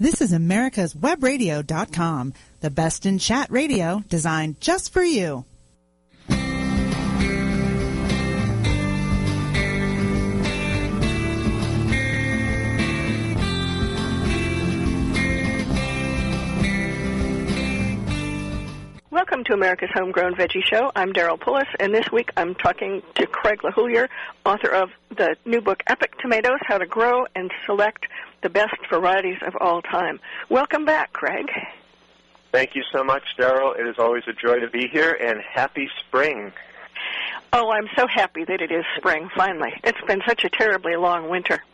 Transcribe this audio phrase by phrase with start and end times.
[0.00, 5.44] This is America's Webradio.com, the best in chat radio designed just for you.
[19.12, 20.90] Welcome to America's Homegrown Veggie Show.
[20.96, 24.08] I'm Daryl Pullis, and this week I'm talking to Craig LeHoullier,
[24.44, 28.08] author of the new book Epic Tomatoes: How to Grow and Select
[28.44, 30.20] the Best Varieties of All Time.
[30.50, 31.50] Welcome back, Craig.
[32.52, 33.76] Thank you so much, Daryl.
[33.76, 36.52] It is always a joy to be here, and happy spring.
[37.54, 39.72] Oh, I'm so happy that it is spring, finally.
[39.82, 41.64] It's been such a terribly long winter.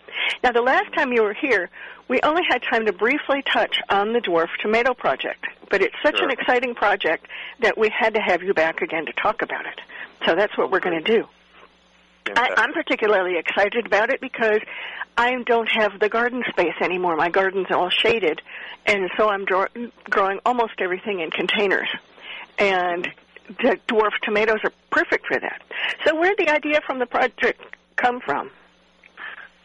[0.44, 1.70] Now, the last time you were here,
[2.06, 6.18] we only had time to briefly touch on the dwarf tomato project, but it's such
[6.18, 6.24] Sure.
[6.26, 7.26] an exciting project
[7.58, 9.80] that we had to have you back again to talk about it.
[10.24, 11.26] So that's what we're going to do.
[12.36, 14.60] I, I'm particularly excited about it because
[15.16, 17.16] I don't have the garden space anymore.
[17.16, 18.40] My garden's all shaded,
[18.86, 19.66] and so I'm draw-
[20.08, 21.88] growing almost everything in containers.
[22.58, 23.08] And
[23.48, 25.62] the dwarf tomatoes are perfect for that.
[26.06, 27.60] So where did the idea from the project
[27.96, 28.50] come from?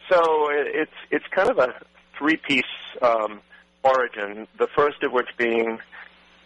[0.08, 1.74] So it's it's kind of a
[2.18, 2.64] three-piece
[3.02, 3.40] um,
[3.82, 4.46] origin.
[4.58, 5.78] The first of which being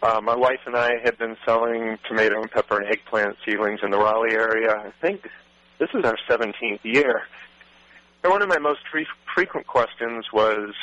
[0.01, 3.91] uh, my wife and I had been selling tomato and pepper and eggplant seedlings in
[3.91, 4.75] the Raleigh area.
[4.75, 5.29] I think
[5.81, 7.23] this is our 17th year.
[8.23, 8.99] And one of my most fre-
[9.33, 10.75] frequent questions was,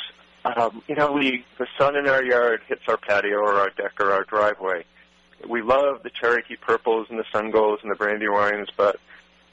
[0.43, 3.93] um, you know, we the sun in our yard hits our patio or our deck
[4.01, 4.83] or our driveway.
[5.47, 8.99] We love the Cherokee purples and the sun golds and the brandywines, but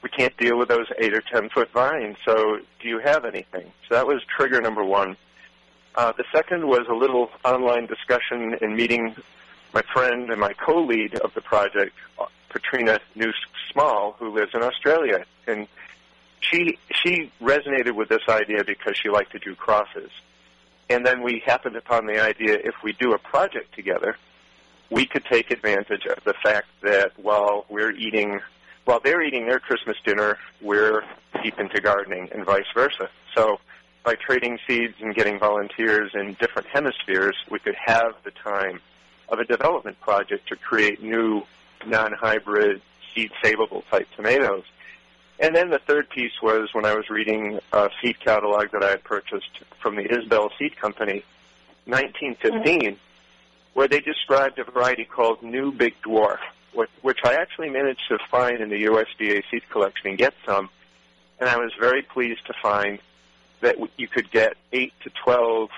[0.01, 2.17] we can't deal with those eight or ten foot vines.
[2.25, 3.71] So, do you have anything?
[3.87, 5.15] So that was trigger number one.
[5.95, 9.15] Uh, the second was a little online discussion and meeting
[9.73, 11.95] my friend and my co-lead of the project,
[12.49, 13.33] Patrina Nuske
[13.71, 15.67] Small, who lives in Australia, and
[16.39, 20.11] she she resonated with this idea because she liked to do crosses.
[20.89, 24.15] And then we happened upon the idea if we do a project together,
[24.89, 28.39] we could take advantage of the fact that while we're eating,
[28.85, 31.03] while they're eating their Christmas dinner, we're
[31.43, 33.09] deep into gardening and vice versa.
[33.35, 33.59] So
[34.03, 38.79] by trading seeds and getting volunteers in different hemispheres, we could have the time
[39.27, 41.43] of a development project to create new
[41.85, 42.81] non-hybrid
[43.13, 44.63] seed savable type tomatoes.
[45.39, 48.89] And then the third piece was when I was reading a seed catalog that I
[48.91, 51.23] had purchased from the Isbell Seed Company,
[51.85, 52.97] 1915,
[53.73, 56.39] where they described a variety called New Big Dwarf,
[56.73, 60.69] which, which I actually managed to find in the USDA seed collection and get some.
[61.39, 62.97] And I was very pleased to find
[63.61, 65.69] that you could get 8 to 12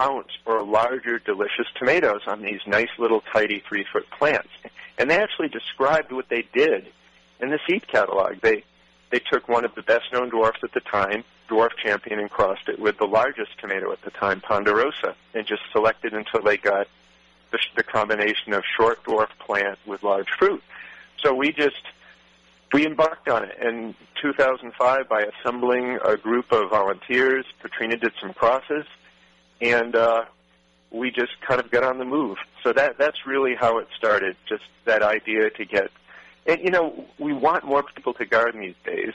[0.00, 4.48] ounce or larger delicious tomatoes on these nice little tidy three foot plants.
[4.98, 6.86] And they actually described what they did
[7.40, 8.40] in the seed catalog.
[8.40, 8.64] They
[9.10, 12.68] they took one of the best known dwarfs at the time, dwarf champion, and crossed
[12.68, 16.86] it with the largest tomato at the time, Ponderosa, and just selected until they got
[17.50, 20.62] the, the combination of short dwarf plant with large fruit.
[21.18, 21.82] So we just
[22.72, 27.44] we embarked on it in 2005 by assembling a group of volunteers.
[27.60, 28.86] Katrina did some crosses,
[29.60, 30.24] and uh,
[30.90, 32.38] we just kind of got on the move.
[32.62, 34.36] So that that's really how it started.
[34.48, 35.90] Just that idea to get,
[36.46, 39.14] and you know, we want more people to garden these days,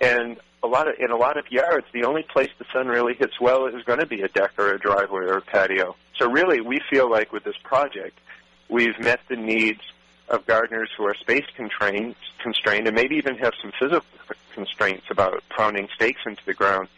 [0.00, 3.14] and a lot of in a lot of yards, the only place the sun really
[3.14, 5.94] hits well is going to be a deck or a driveway or a patio.
[6.18, 8.18] So really, we feel like with this project,
[8.68, 9.80] we've met the needs
[10.28, 14.06] of gardeners who are space constrained, constrained, and maybe even have some physical
[14.54, 16.88] constraints about pounding stakes into the ground.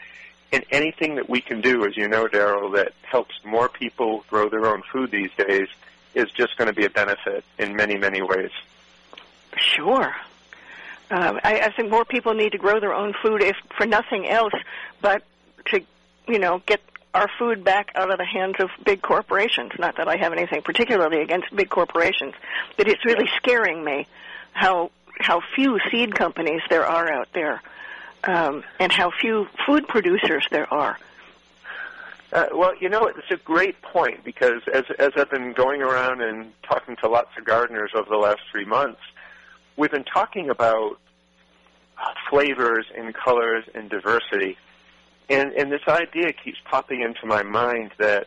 [0.52, 4.48] And anything that we can do, as you know, Daryl, that helps more people grow
[4.48, 5.68] their own food these days
[6.14, 8.50] is just going to be a benefit in many, many ways.
[9.56, 10.14] Sure.
[11.10, 14.26] Um, I, I think more people need to grow their own food, if for nothing
[14.26, 14.54] else,
[15.00, 15.22] but
[15.66, 15.82] to,
[16.26, 16.80] you know, get
[17.14, 19.72] our food back out of the hands of big corporations.
[19.78, 22.34] Not that I have anything particularly against big corporations,
[22.76, 24.06] but it's really scaring me
[24.52, 27.62] how how few seed companies there are out there,
[28.24, 30.98] um, and how few food producers there are.
[32.32, 36.20] Uh, well, you know, it's a great point because as as I've been going around
[36.20, 39.00] and talking to lots of gardeners over the last three months,
[39.76, 40.98] we've been talking about
[42.28, 44.58] flavors and colors and diversity,
[45.30, 48.26] and and this idea keeps popping into my mind that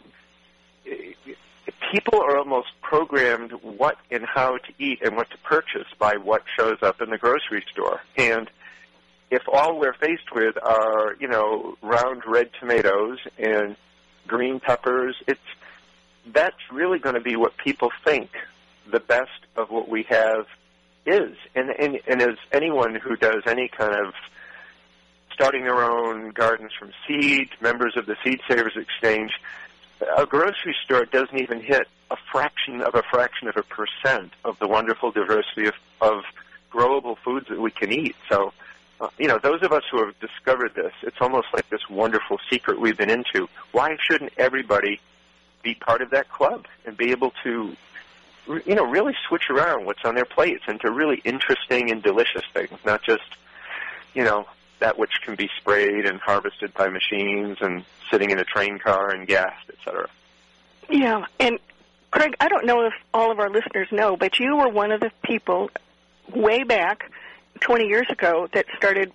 [1.92, 6.44] people are almost programmed what and how to eat and what to purchase by what
[6.58, 8.50] shows up in the grocery store, and
[9.32, 13.76] if all we're faced with are, you know, round red tomatoes and
[14.28, 15.40] green peppers, it's
[16.32, 18.30] that's really going to be what people think
[18.92, 20.46] the best of what we have
[21.06, 21.36] is.
[21.56, 24.14] And, and and as anyone who does any kind of
[25.34, 29.32] starting their own gardens from seed, members of the Seed Savers Exchange,
[30.18, 34.58] a grocery store doesn't even hit a fraction of a fraction of a percent of
[34.60, 36.24] the wonderful diversity of, of
[36.72, 38.16] growable foods that we can eat.
[38.30, 38.54] So,
[39.18, 42.80] you know, those of us who have discovered this, it's almost like this wonderful secret
[42.80, 43.48] we've been into.
[43.72, 45.00] Why shouldn't everybody
[45.64, 47.76] be part of that club and be able to,
[48.66, 52.78] you know, really switch around what's on their plates into really interesting and delicious things,
[52.86, 53.24] not just,
[54.14, 54.48] you know,
[54.80, 59.12] that which can be sprayed and harvested by machines and sitting in a train car
[59.12, 60.08] and gassed, et cetera.
[60.90, 61.60] Yeah, and
[62.12, 65.00] Craig, I don't know if all of our listeners know, but you were one of
[65.02, 65.70] the people
[66.34, 67.12] way back
[67.62, 69.12] 20 years ago that started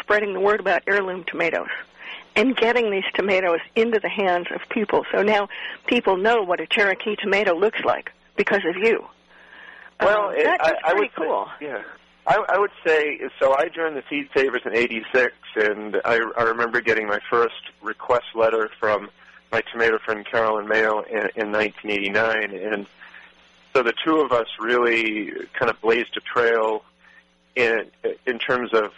[0.00, 1.68] spreading the word about heirloom tomatoes
[2.36, 5.04] and getting these tomatoes into the hands of people.
[5.12, 5.48] So now
[5.86, 9.06] people know what a Cherokee tomato looks like because of you.
[10.00, 11.48] Well, um, it, that, that's I, I pretty would cool.
[11.60, 11.82] Say, yeah.
[12.26, 13.54] I, I would say so.
[13.54, 18.24] I joined the Seed Savers in '86, and I, I remember getting my first request
[18.34, 19.10] letter from
[19.52, 22.86] my tomato friend Carolyn Male in, in 1989, and
[23.74, 26.82] so the two of us really kind of blazed a trail
[27.56, 27.90] in
[28.26, 28.92] in terms of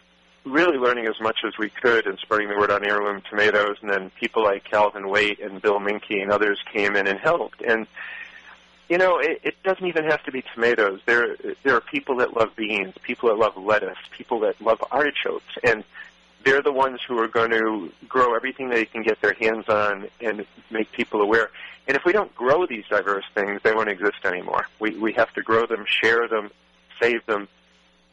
[0.45, 3.79] really learning as much as we could and spreading the word on heirloom tomatoes.
[3.81, 7.61] And then people like Calvin Waite and Bill Minkey and others came in and helped.
[7.63, 7.87] And
[8.89, 11.01] you know, it, it doesn't even have to be tomatoes.
[11.07, 15.59] There, there are people that love beans, people that love lettuce, people that love artichokes,
[15.65, 15.83] and
[16.45, 20.09] they're the ones who are going to grow everything they can get their hands on
[20.21, 21.51] and make people aware.
[21.89, 24.69] And if we don't grow these diverse things, they won't exist anymore.
[24.79, 26.51] We we have to grow them, share them,
[27.01, 27.49] save them,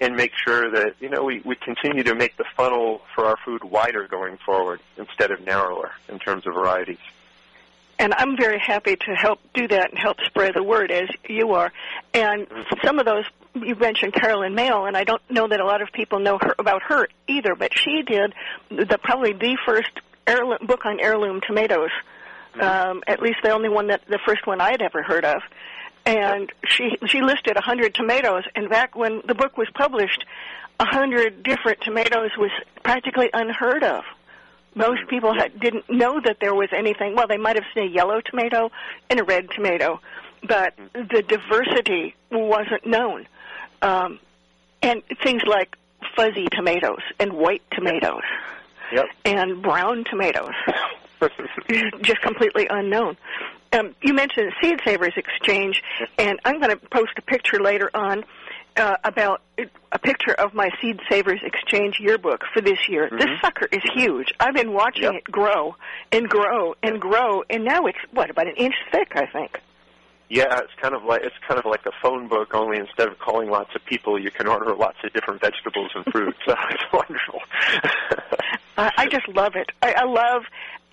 [0.03, 3.37] and make sure that you know we, we continue to make the funnel for our
[3.45, 6.97] food wider going forward instead of narrower in terms of varieties
[7.99, 11.51] and I'm very happy to help do that and help spread the word as you
[11.53, 11.71] are.
[12.13, 12.47] And
[12.83, 15.91] some of those you mentioned Carolyn Male, and I don't know that a lot of
[15.91, 18.33] people know her about her either, but she did
[18.69, 19.91] the probably the first
[20.25, 21.91] heirloom, book on heirloom tomatoes.
[22.59, 25.41] Um, at least the only one that the first one I had ever heard of.
[26.05, 28.43] And she she listed a hundred tomatoes.
[28.55, 30.25] And back when the book was published,
[30.79, 32.51] a hundred different tomatoes was
[32.83, 34.03] practically unheard of.
[34.75, 37.15] Most people had, didn't know that there was anything.
[37.15, 38.71] Well, they might have seen a yellow tomato
[39.09, 40.01] and a red tomato,
[40.47, 43.27] but the diversity wasn't known.
[43.81, 44.19] Um,
[44.81, 45.77] and things like
[46.15, 48.23] fuzzy tomatoes and white tomatoes
[48.91, 49.05] yep.
[49.25, 50.53] and brown tomatoes,
[52.01, 53.17] just completely unknown.
[53.73, 55.81] Um, you mentioned Seed Savers Exchange,
[56.17, 58.23] and I'm going to post a picture later on
[58.77, 59.41] uh, about
[59.91, 63.07] a picture of my Seed Savers Exchange yearbook for this year.
[63.07, 63.17] Mm-hmm.
[63.17, 64.27] This sucker is huge.
[64.39, 65.13] I've been watching Yep.
[65.15, 65.75] it grow
[66.11, 69.59] and grow and grow, and now it's what about an inch thick, I think.
[70.29, 72.55] Yeah, it's kind of like it's kind of like a phone book.
[72.55, 76.05] Only instead of calling lots of people, you can order lots of different vegetables and
[76.11, 76.39] fruits.
[76.47, 77.39] so it's wonderful.
[78.77, 79.69] I, I just love it.
[79.83, 80.43] I, I love,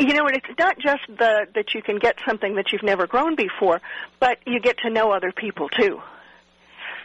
[0.00, 3.06] you know, and it's not just the that you can get something that you've never
[3.06, 3.80] grown before,
[4.18, 6.00] but you get to know other people too.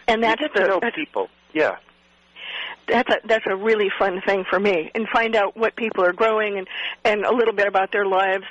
[0.07, 1.29] And that's you get the to know people.
[1.53, 1.77] Yeah.
[2.87, 6.13] that's a that's a really fun thing for me, and find out what people are
[6.13, 6.67] growing and
[7.03, 8.45] and a little bit about their lives.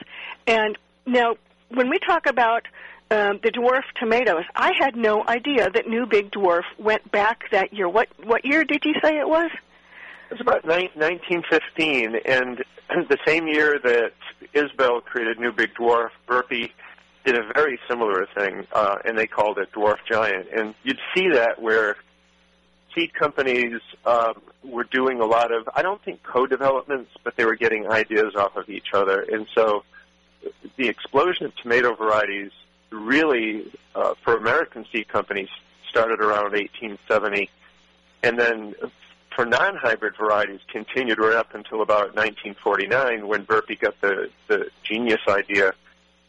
[0.47, 0.77] And
[1.07, 1.37] now,
[1.71, 2.67] when we talk about
[3.11, 7.73] um, the dwarf tomatoes, I had no idea that New Big Dwarf went back that
[7.73, 7.89] year.
[7.89, 9.51] What what year did you say it was?
[10.31, 12.65] It was about ni- 1915, and
[13.09, 14.13] the same year that
[14.55, 16.73] Isbell created New Big Dwarf, Burpee
[17.25, 20.49] did a very similar thing, uh, and they called it Dwarf Giant.
[20.55, 21.97] And you'd see that where
[22.95, 27.57] seed companies um, were doing a lot of, I don't think co-developments, but they were
[27.57, 29.21] getting ideas off of each other.
[29.21, 29.85] And so
[30.77, 32.53] the explosion of tomato varieties
[32.91, 35.49] really, uh, for American seed companies,
[35.89, 37.51] started around 1870.
[38.23, 38.75] And then
[39.35, 45.21] for non-hybrid varieties continued right up until about 1949 when Burpee got the, the genius
[45.29, 45.73] idea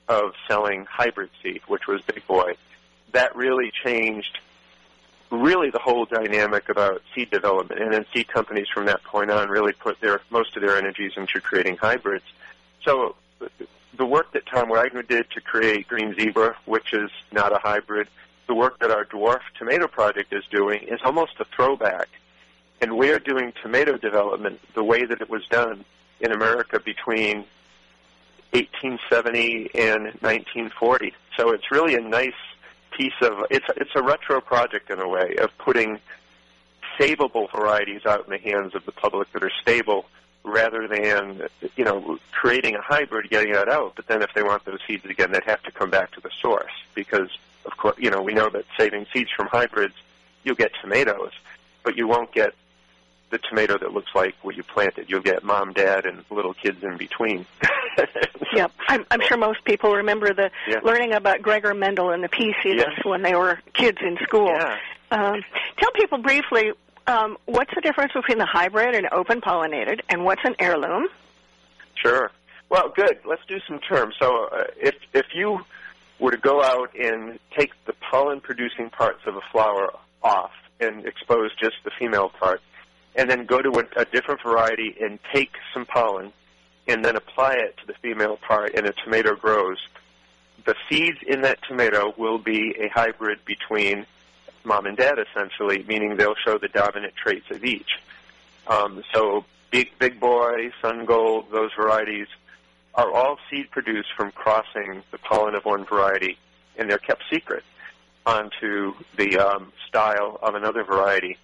[0.08, 2.54] of selling hybrid seed, which was Big Boy.
[3.12, 4.40] That really changed
[5.32, 7.82] really the whole dynamic about seed development.
[7.82, 11.14] And then seed companies from that point on really put their most of their energies
[11.18, 12.26] into creating hybrids.
[12.84, 13.16] So
[13.98, 18.08] the work that Tom Wagner did to create Green Zebra, which is not a hybrid,
[18.48, 22.08] the work that our dwarf tomato project is doing is almost a throwback.
[22.82, 25.86] And we're doing tomato development the way that it was done
[26.20, 27.46] in America between
[28.52, 31.14] 1870 and 1940.
[31.36, 32.34] So it's really a nice
[32.92, 36.00] piece of it's it's a retro project in a way of putting
[36.98, 40.06] savable varieties out in the hands of the public that are stable
[40.44, 41.42] rather than
[41.76, 45.04] you know creating a hybrid getting that out but then if they want those seeds
[45.06, 47.30] again they'd have to come back to the source because
[47.66, 49.96] of course you know we know that saving seeds from hybrids
[50.44, 51.32] you'll get tomatoes
[51.84, 52.54] but you won't get
[53.36, 55.10] the tomato that looks like what you planted.
[55.10, 57.46] You'll get mom, dad, and little kids in between.
[58.54, 60.80] yep, I'm, I'm sure most people remember the Yeah.
[60.84, 63.04] learning about Gregor Mendel and the pea Yes.
[63.04, 64.48] when they were kids in school.
[64.48, 64.78] Yeah.
[65.12, 65.44] Um,
[65.78, 66.72] tell people briefly
[67.08, 71.08] um, what's the difference between the hybrid and open pollinated, and what's an heirloom?
[71.96, 72.32] Sure.
[72.70, 73.20] Well, good.
[73.26, 74.16] Let's do some terms.
[74.20, 75.60] So, uh, if if you
[76.20, 81.06] were to go out and take the pollen producing parts of a flower off and
[81.06, 82.62] expose just the female part,
[83.16, 86.32] and then go to a, a different variety and take some pollen
[86.88, 89.78] and then apply it to the female part and a tomato grows,
[90.66, 94.06] the seeds in that tomato will be a hybrid between
[94.64, 98.00] mom and dad essentially, meaning they'll show the dominant traits of each.
[98.68, 102.28] Um, so big big boy, sun gold, those varieties
[102.96, 106.38] are all seed produced from crossing the pollen of one variety,
[106.78, 107.64] and they're kept secret
[108.26, 111.38] onto the um, style of another variety.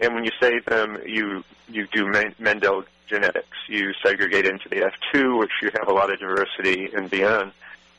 [0.00, 3.56] And when you save them, you you do Men- Mendel genetics.
[3.68, 7.52] You segregate into the F2, which you have a lot of diversity and beyond.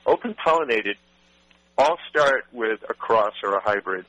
[0.06, 0.96] Open pollinated
[1.78, 4.06] all start with a cross or a hybrid,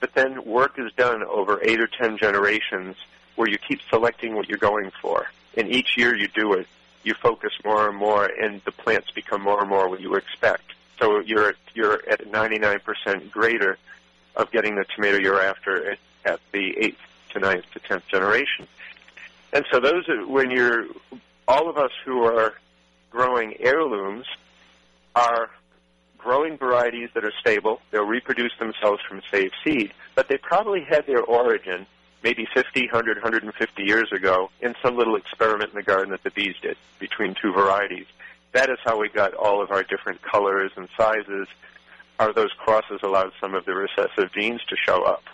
[0.00, 2.96] but then work is done over eight or ten generations
[3.36, 5.26] where you keep selecting what you're going for.
[5.56, 6.66] And each year you do it,
[7.02, 10.64] you focus more and more, and the plants become more and more what you expect.
[10.98, 13.78] So you're you're at 99% greater
[14.36, 17.00] of getting the tomato you're after at, at the eighth
[17.32, 18.66] to ninth to tenth generation.
[19.52, 20.86] And so those are when you're
[21.46, 22.54] all of us who are
[23.10, 24.26] growing heirlooms
[25.14, 25.50] are
[26.16, 27.80] growing varieties that are stable.
[27.90, 31.86] They'll reproduce themselves from saved seed, but they probably had their origin
[32.22, 36.30] maybe 50, 100, 150 years ago in some little experiment in the garden that the
[36.30, 38.06] bees did between two varieties.
[38.52, 41.48] That is how we got all of our different colors and sizes.
[42.20, 45.24] Are those crosses allowed some of the recessive genes to show up?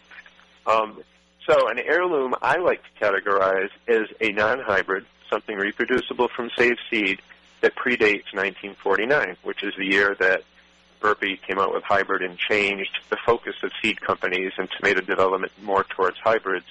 [0.66, 1.02] Um,
[1.48, 7.20] so an heirloom I like to categorize as a non-hybrid, something reproducible from saved seed
[7.62, 10.42] that predates 1949, which is the year that
[11.00, 15.52] Burpee came out with hybrid and changed the focus of seed companies and tomato development
[15.62, 16.66] more towards hybrids.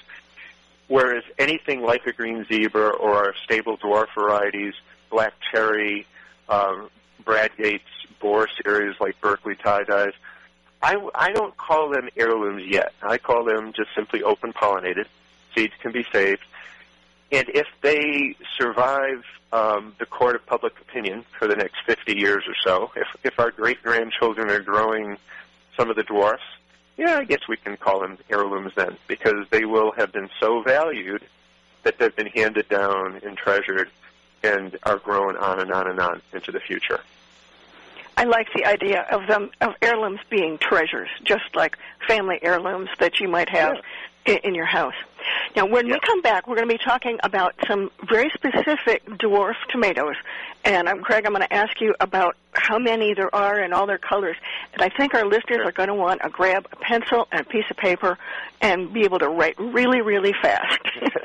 [0.87, 4.73] Whereas anything like a green zebra or our stable dwarf varieties,
[5.09, 6.05] black cherry,
[6.49, 6.89] um,
[7.23, 7.83] Bradgate's
[8.19, 10.13] boar series like Berkeley tie dyes,
[10.81, 12.93] I, I don't call them heirlooms yet.
[13.01, 15.05] I call them just simply open pollinated.
[15.55, 16.43] Seeds can be saved.
[17.31, 22.43] And if they survive um, the court of public opinion for the next 50 years
[22.47, 25.17] or so, if, if our great grandchildren are growing
[25.75, 26.43] some of the dwarfs,
[26.95, 30.61] yeah, I guess we can call them heirlooms then, because they will have been so
[30.61, 31.23] valued
[31.83, 33.89] that they've been handed down and treasured
[34.43, 36.99] and are grown on and on and on into the future.
[38.17, 43.19] I like the idea of them of heirlooms being treasures, just like family heirlooms that
[43.19, 43.75] you might have
[44.25, 44.95] in, in your house.
[45.55, 49.53] Now, when we come back, we're going to be talking about some very specific dwarf
[49.69, 50.15] tomatoes,
[50.65, 53.85] and um, Craig, I'm going to ask you about how many there are and all
[53.85, 54.35] their colors.
[54.73, 57.43] And I think our listeners are going to want to grab a pencil and a
[57.43, 58.17] piece of paper
[58.61, 60.79] and be able to write really, really fast.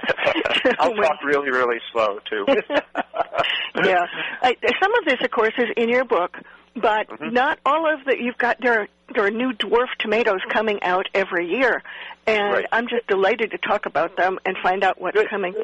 [0.78, 2.44] I'll When- talk really, really slow too.
[3.84, 4.06] yeah.
[4.42, 6.36] I, some of this, of course, is in your book,
[6.74, 7.32] but Mhm.
[7.32, 8.16] not all of the.
[8.20, 8.80] You've got there.
[8.82, 11.82] Are, there are new dwarf tomatoes coming out every year,
[12.26, 12.66] and Right.
[12.72, 15.28] I'm just delighted to talk about them and find out what's Good.
[15.30, 15.54] coming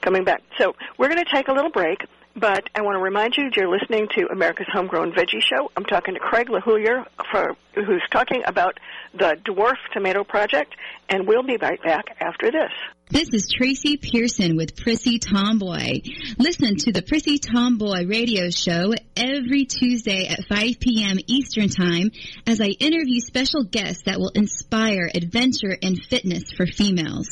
[0.00, 0.42] coming back.
[0.58, 2.04] So we're going to take a little break.
[2.38, 5.70] But I want to remind you, you're listening to America's Homegrown Veggie Show.
[5.74, 8.78] I'm talking to Craig LeHoullier, for, who's talking about
[9.14, 10.74] the Dwarf Tomato Project,
[11.08, 12.70] and we'll be right back after this.
[13.08, 16.00] This is Tracy Pearson with Prissy Tomboy.
[16.38, 21.16] Listen to the Prissy Tomboy radio show every Tuesday at 5 p.m.
[21.28, 22.10] Eastern Time
[22.46, 27.28] as I interview special guests that will inspire adventure and fitness for females.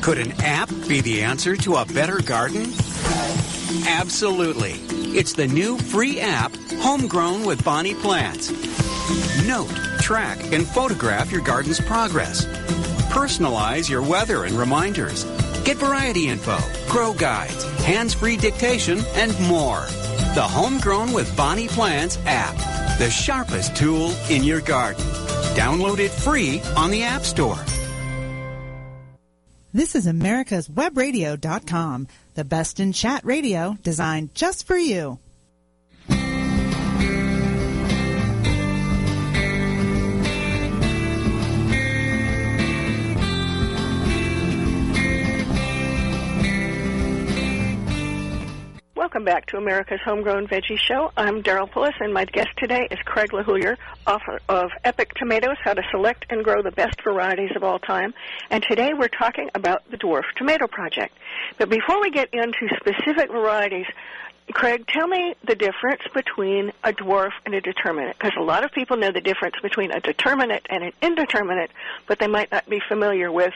[0.00, 2.62] Could an app be the answer to a better garden?
[3.86, 4.72] Absolutely.
[5.16, 8.50] It's the new free app, Homegrown with Bonnie Plants.
[9.46, 9.70] Note,
[10.00, 12.44] track, and photograph your garden's progress.
[13.12, 15.24] Personalize your weather and reminders.
[15.64, 16.58] Get variety info,
[16.88, 19.86] grow guides, hands-free dictation, and more.
[20.34, 22.56] The Homegrown with Bonnie Plants app.
[22.98, 25.04] The sharpest tool in your garden.
[25.54, 27.62] Download it free on the App Store.
[29.74, 35.18] This is America's Webradio.com, the best in chat radio designed just for you.
[49.02, 51.10] Welcome back to America's Homegrown Veggie Show.
[51.16, 55.74] I'm Daryl Pullis, and my guest today is Craig LeHoullier, author of Epic Tomatoes, How
[55.74, 58.14] to Select and Grow the Best Varieties of All Time.
[58.48, 61.18] And today we're talking about the Dwarf Tomato Project.
[61.58, 63.86] But before we get into specific varieties,
[64.52, 68.70] Craig, tell me the difference between a dwarf and a determinate, because a lot of
[68.70, 71.72] people know the difference between a determinate and an indeterminate,
[72.06, 73.52] but they might not be familiar with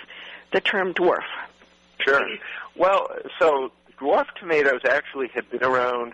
[0.53, 1.23] the term dwarf.
[2.00, 2.26] Sure.
[2.75, 6.12] Well, so dwarf tomatoes actually have been around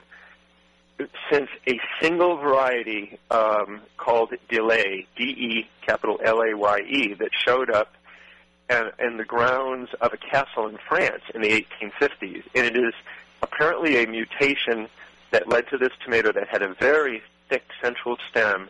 [1.30, 7.94] since a single variety um, called Delay, D-E capital L-A-Y-E, that showed up
[8.98, 12.42] in the grounds of a castle in France in the 1850s.
[12.54, 12.94] And it is
[13.42, 14.88] apparently a mutation
[15.30, 18.68] that led to this tomato that had a very thick central stem,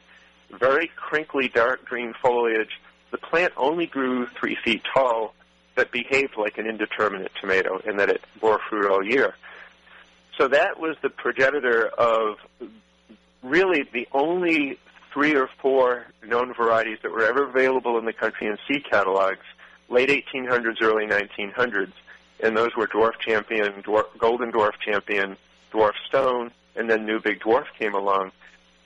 [0.50, 2.80] very crinkly dark green foliage.
[3.10, 5.34] The plant only grew three feet tall,
[5.74, 9.34] but behaved like an indeterminate tomato in that it bore fruit all year.
[10.38, 12.36] So that was the progenitor of
[13.42, 14.78] really the only
[15.12, 19.44] three or four known varieties that were ever available in the country in seed catalogs,
[19.88, 21.92] late 1800s, early 1900s.
[22.40, 25.36] And those were Dwarf Champion, dwarf, Golden Dwarf Champion,
[25.72, 28.32] Dwarf Stone, and then New Big Dwarf came along.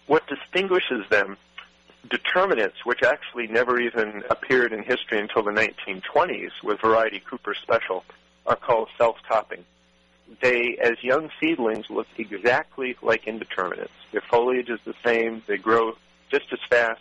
[0.07, 1.37] What distinguishes them
[2.09, 8.05] determinants, which actually never even appeared in history until the 1920s with variety Cooper Special,
[8.47, 9.65] are called self-topping.
[10.41, 13.93] They, as young seedlings, look exactly like indeterminates.
[14.13, 15.43] Their foliage is the same.
[15.47, 15.93] They grow
[16.31, 17.01] just as fast.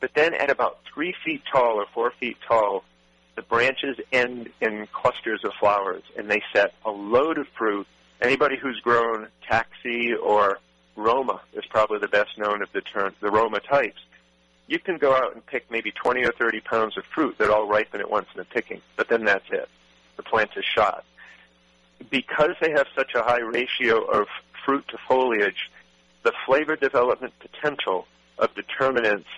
[0.00, 2.84] But then at about three feet tall or four feet tall,
[3.34, 7.86] the branches end in clusters of flowers, and they set a load of fruit.
[8.22, 10.58] Anybody who's grown taxi or
[10.96, 14.00] Roma is probably the best known of the term, the Roma types
[14.68, 17.68] you can go out and pick maybe 20 or 30 pounds of fruit that all
[17.68, 19.68] ripen at once in a picking, but then that's it.
[20.16, 21.04] The plant is shot.
[22.10, 24.26] Because they have such a high ratio of
[24.64, 25.70] fruit to foliage,
[26.24, 28.06] the flavor development potential
[28.38, 29.28] of determinants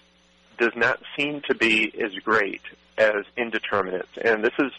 [0.58, 2.62] does not seem to be as great
[2.97, 4.08] as indeterminates.
[4.23, 4.73] And this is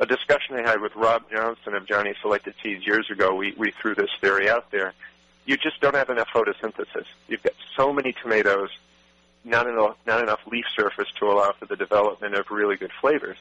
[0.00, 3.34] a discussion I had with Rob Johnston of Johnny Selected Seeds years ago.
[3.34, 4.94] We, we threw this theory out there.
[5.44, 7.04] You just don't have enough photosynthesis.
[7.26, 8.70] You've got so many tomatoes
[9.44, 13.36] not enough, not enough leaf surface to allow for the development of really good flavors.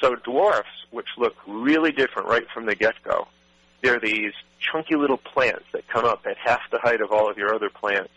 [0.00, 3.26] So dwarfs, which look really different right from the get-go,
[3.82, 7.36] they're these chunky little plants that come up at half the height of all of
[7.36, 8.12] your other plants.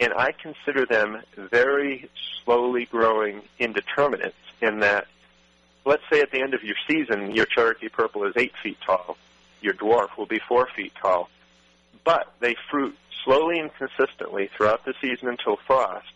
[0.00, 2.08] And I consider them very
[2.44, 5.06] slowly growing indeterminates in that,
[5.84, 9.16] let's say at the end of your season, your Cherokee Purple is eight feet tall.
[9.60, 11.30] Your dwarf will be four feet tall.
[12.04, 16.12] But they fruit slowly and consistently throughout the season until frost.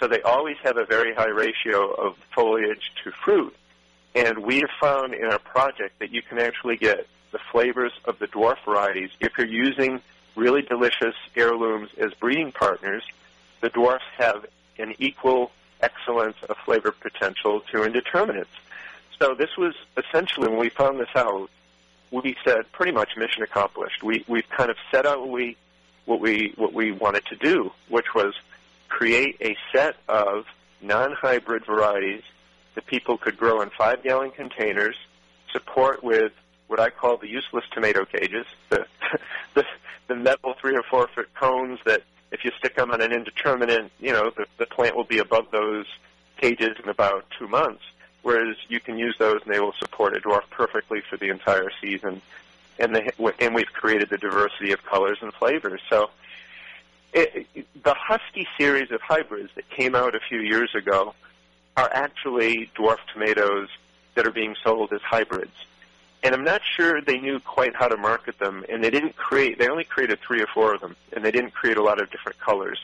[0.00, 3.54] So they always have a very high ratio of foliage to fruit.
[4.14, 8.18] And we have found in our project that you can actually get the flavors of
[8.18, 10.00] the dwarf varieties if you're using
[10.36, 13.04] really delicious heirlooms as breeding partners.
[13.60, 14.46] The dwarfs have
[14.78, 18.50] an equal excellence of flavor potential to indeterminates.
[19.20, 21.50] So this was essentially when we found this out,
[22.10, 24.02] we said pretty much mission accomplished.
[24.02, 25.56] We we've kind of set out what we
[26.06, 28.34] what we what we wanted to do, which was
[28.88, 30.46] create a set of
[30.80, 32.22] non-hybrid varieties
[32.74, 34.96] that people could grow in five-gallon containers,
[35.50, 36.32] support with
[36.66, 38.86] what I call the useless tomato cages, the,
[39.54, 39.64] the,
[40.08, 43.90] the metal three or four foot cones that if you stick them on an indeterminate,
[44.00, 45.86] you know, the, the plant will be above those
[46.36, 47.82] cages in about two months.
[48.22, 51.70] Whereas you can use those and they will support a dwarf perfectly for the entire
[51.80, 52.22] season
[52.78, 53.10] and, they,
[53.40, 55.80] and we've created the diversity of colors and flavors.
[55.88, 56.10] So
[57.12, 57.46] it,
[57.82, 61.14] the Husky series of hybrids that came out a few years ago
[61.76, 63.68] are actually dwarf tomatoes
[64.14, 65.54] that are being sold as hybrids.
[66.22, 69.58] And I'm not sure they knew quite how to market them, and they didn't create,
[69.58, 72.10] they only created three or four of them, and they didn't create a lot of
[72.10, 72.80] different colors.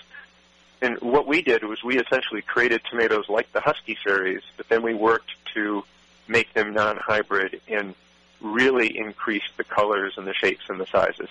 [0.83, 4.83] And what we did was we essentially created tomatoes like the Husky series, but then
[4.83, 5.85] we worked to
[6.29, 7.95] make them non-hybrid and
[8.41, 11.29] really increased the colors and the shapes and the sizes.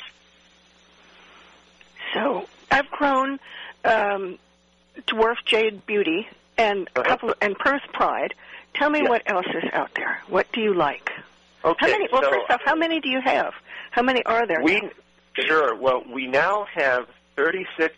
[2.13, 3.39] So I've grown
[3.85, 4.37] um,
[5.07, 8.33] dwarf jade beauty and a couple and Perth Pride.
[8.73, 10.21] Tell me what else is out there.
[10.27, 11.11] What do you like?
[11.63, 11.85] Okay.
[11.85, 12.07] How many?
[12.11, 13.53] Well, so, first off, how many do you have?
[13.91, 14.61] How many are there?
[14.61, 14.89] We
[15.33, 15.75] sure.
[15.75, 17.95] Well, we now have 36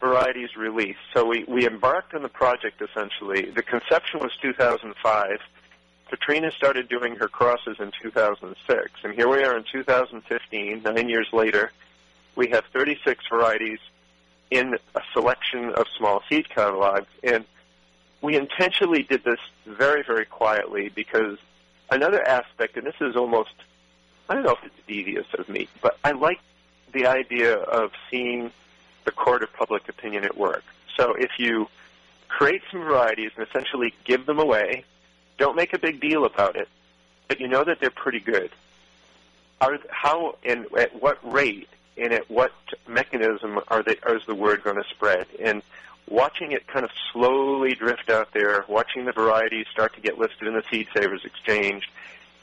[0.00, 0.98] varieties released.
[1.14, 3.50] So we we embarked on the project essentially.
[3.50, 5.38] The conception was 2005
[6.12, 11.26] Katrina started doing her crosses in 2006, and here we are in 2015, nine years
[11.32, 11.72] later.
[12.36, 13.78] We have 36 varieties
[14.50, 17.46] in a selection of small seed catalogs, and
[18.20, 21.38] we intentionally did this very, very quietly because
[21.90, 23.54] another aspect, and this is almost
[24.28, 26.40] I don't know if it's devious of me, but I like
[26.92, 28.52] the idea of seeing
[29.06, 30.64] the court of public opinion at work.
[30.94, 31.68] So if you
[32.28, 34.84] create some varieties and essentially give them away,
[35.38, 36.68] don't make a big deal about it,
[37.28, 38.50] but you know that they're pretty good.
[39.60, 42.52] Are how and at what rate and at what
[42.88, 45.26] mechanism are they is the word going to spread?
[45.40, 45.62] And
[46.08, 50.48] watching it kind of slowly drift out there, watching the varieties start to get listed
[50.48, 51.88] in the Seed Savers Exchange,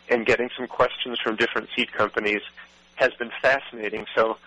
[0.10, 2.42] and getting some questions from different seed companies
[2.96, 4.06] has been fascinating.
[4.16, 4.38] So,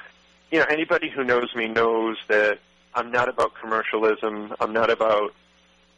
[0.50, 2.58] you know, anybody who knows me knows that
[2.94, 4.54] I'm not about commercialism.
[4.60, 5.34] I'm not about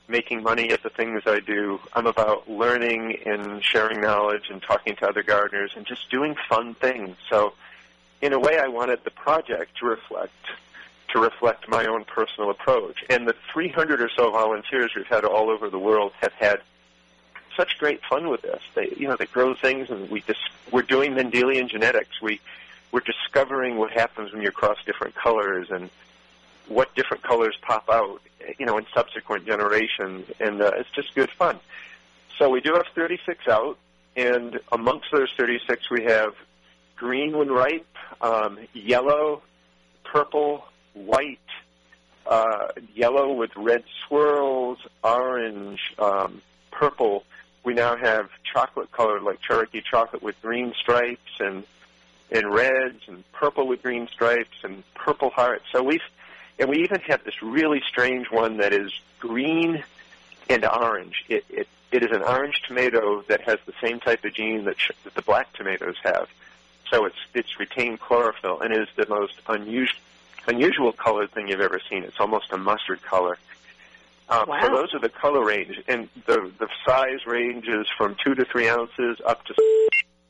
[0.08, 1.80] making money at the things I do.
[1.92, 6.74] I'm about learning and sharing knowledge and talking to other gardeners and just doing fun
[6.74, 7.16] things.
[7.30, 7.54] So,
[8.20, 10.32] in a way, I wanted the project to reflect
[11.12, 13.04] to reflect my own personal approach.
[13.08, 16.60] And the 300 or so volunteers we've had all over the world have had
[17.56, 18.60] such great fun with this.
[18.74, 20.40] They, you know, they grow things, and we just
[20.72, 22.20] we're doing Mendelian genetics.
[22.20, 22.40] We
[22.90, 25.90] we're discovering what happens when you cross different colors and
[26.68, 28.20] what different colors pop out,
[28.58, 31.58] you know, in subsequent generations, and uh, it's just good fun.
[32.38, 33.78] So we do have 36 out,
[34.16, 36.34] and amongst those 36, we have
[36.96, 37.86] green when ripe,
[38.20, 39.42] um, yellow,
[40.04, 41.38] purple, white,
[42.26, 47.24] uh, yellow with red swirls, orange, um, purple.
[47.64, 51.64] We now have chocolate colored, like Cherokee chocolate with green stripes and
[52.30, 55.64] and reds and purple with green stripes and purple hearts.
[55.70, 56.00] So we've
[56.58, 59.82] and we even have this really strange one that is green
[60.48, 61.24] and orange.
[61.28, 64.78] It, it, it is an orange tomato that has the same type of gene that,
[64.78, 66.28] sh- that the black tomatoes have.
[66.90, 69.98] So it's, it's retained chlorophyll and is the most unusual,
[70.46, 72.04] unusual colored thing you've ever seen.
[72.04, 73.38] It's almost a mustard color.
[74.28, 74.60] Uh, wow.
[74.62, 78.70] So those are the color range, and the the size ranges from two to three
[78.70, 79.54] ounces up to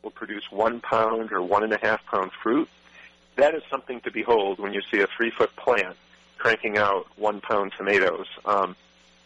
[0.02, 2.68] will produce one pound or one and a half pound fruit.
[3.36, 5.96] That is something to behold when you see a three foot plant
[6.44, 8.26] cranking out one pound tomatoes.
[8.44, 8.76] Um,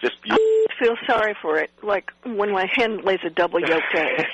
[0.01, 0.45] just beautiful.
[0.45, 4.25] I feel sorry for it, like when my hen lays a double yolked egg.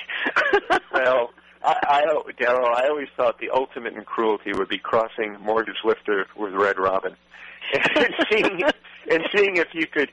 [0.93, 1.31] well,
[1.63, 6.27] I, I Daryl, I always thought the ultimate in cruelty would be crossing Mortgage Lifter
[6.37, 7.15] with Red Robin,
[7.73, 8.61] and seeing
[9.09, 10.11] and seeing if you could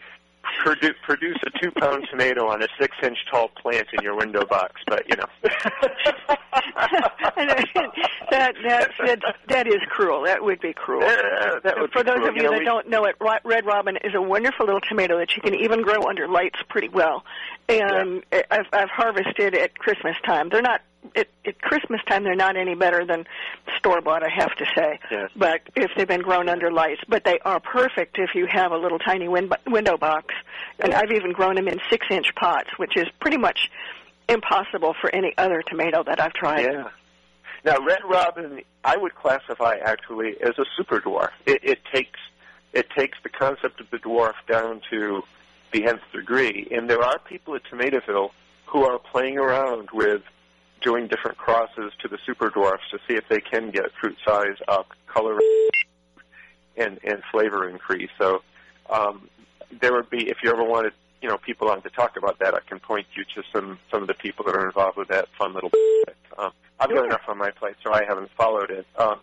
[0.65, 4.45] produ- produce a two pound tomato on a six inch tall plant in your window
[4.45, 4.81] box.
[4.87, 5.27] But you know,
[8.31, 10.23] that that that that is cruel.
[10.25, 11.03] That would be cruel.
[11.05, 12.29] Uh, that would For those cruel.
[12.29, 15.19] of you, know, that we- don't know it, Red Robin is a wonderful little tomato
[15.19, 17.25] that you can even grow under lights pretty well.
[17.69, 20.49] And I've I've harvested at Christmas time.
[20.49, 20.81] They're not
[21.17, 22.25] at, at Christmas time.
[22.25, 23.27] They're not any better than
[23.79, 24.23] store bought.
[24.23, 24.99] I have to say.
[25.11, 25.31] Yes.
[25.37, 28.79] But if they've been grown under lights, but they are perfect if you have a
[28.79, 30.35] little tiny win- window box.
[30.81, 33.71] And I've even grown them in six inch pots, which is pretty much
[34.29, 36.63] impossible for any other tomato that I've tried.
[36.63, 36.89] Yeah.
[37.65, 41.31] Now, Red Robin, I would classify actually as a super dwarf.
[41.47, 42.19] It, it takes
[42.73, 45.23] it takes the concept of the dwarf down to
[45.73, 48.31] the nth degree, and there are people at Tomatoville
[48.67, 50.23] who are playing around with
[50.83, 54.57] doing different crosses to the super dwarfs to see if they can get fruit size
[54.69, 55.39] up, color,
[56.77, 58.11] and and flavor increase.
[58.19, 58.43] So
[58.91, 59.29] um,
[59.81, 62.55] there would be if you ever wanted you know people on to talk about that,
[62.55, 65.29] I can point you to some some of the people that are involved with that
[65.39, 65.71] fun little.
[65.71, 66.19] Project.
[66.39, 67.05] Um, I've got Sure.
[67.07, 68.87] enough on my plate, so I haven't followed it.
[68.97, 69.21] Um,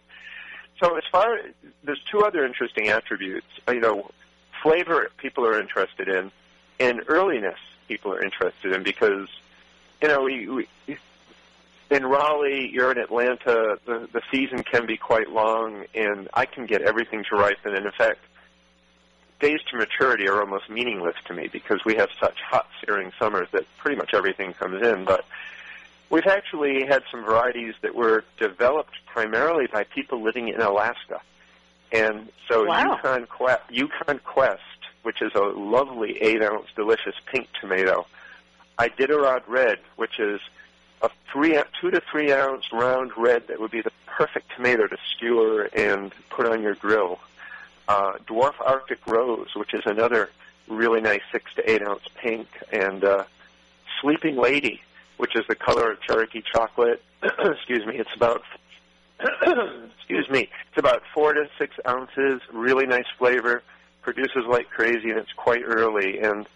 [0.79, 1.45] so as far as
[1.83, 3.47] there's two other interesting attributes.
[3.67, 4.11] Uh, You know,
[4.63, 6.31] flavor people are interested in,
[6.79, 9.27] and earliness people are interested in because
[10.01, 10.67] you know we, we
[11.89, 16.65] in Raleigh, you're in Atlanta, the the season can be quite long, and I can
[16.65, 17.75] get everything to ripen.
[17.75, 18.19] And in fact,
[19.39, 23.47] days to maturity are almost meaningless to me because we have such hot, searing summers
[23.53, 25.05] that pretty much everything comes in.
[25.05, 25.25] But
[26.09, 31.21] we've actually had some varieties that were developed primarily by people living in Alaska.
[31.91, 32.97] And so Wow.
[32.97, 34.61] Yukon, Quest, Yukon Quest,
[35.01, 38.05] which is a lovely eight ounce delicious pink tomato,
[38.77, 40.39] Iditarod Red, which is
[41.01, 44.97] a three, two to three ounce round red that would be the perfect tomato to
[45.15, 47.19] skewer and put on your grill.
[47.87, 50.29] Uh, Dwarf Arctic Rose, which is another
[50.67, 53.23] really nice six to eight ounce pink, and uh,
[54.01, 54.81] Sleeping Lady,
[55.17, 57.01] which is the color of Cherokee chocolate.
[57.23, 58.43] excuse me, it's about
[59.99, 62.41] excuse me, it's about four to six ounces.
[62.51, 63.63] Really nice flavor,
[64.01, 66.19] produces like crazy, and it's quite early.
[66.19, 66.47] And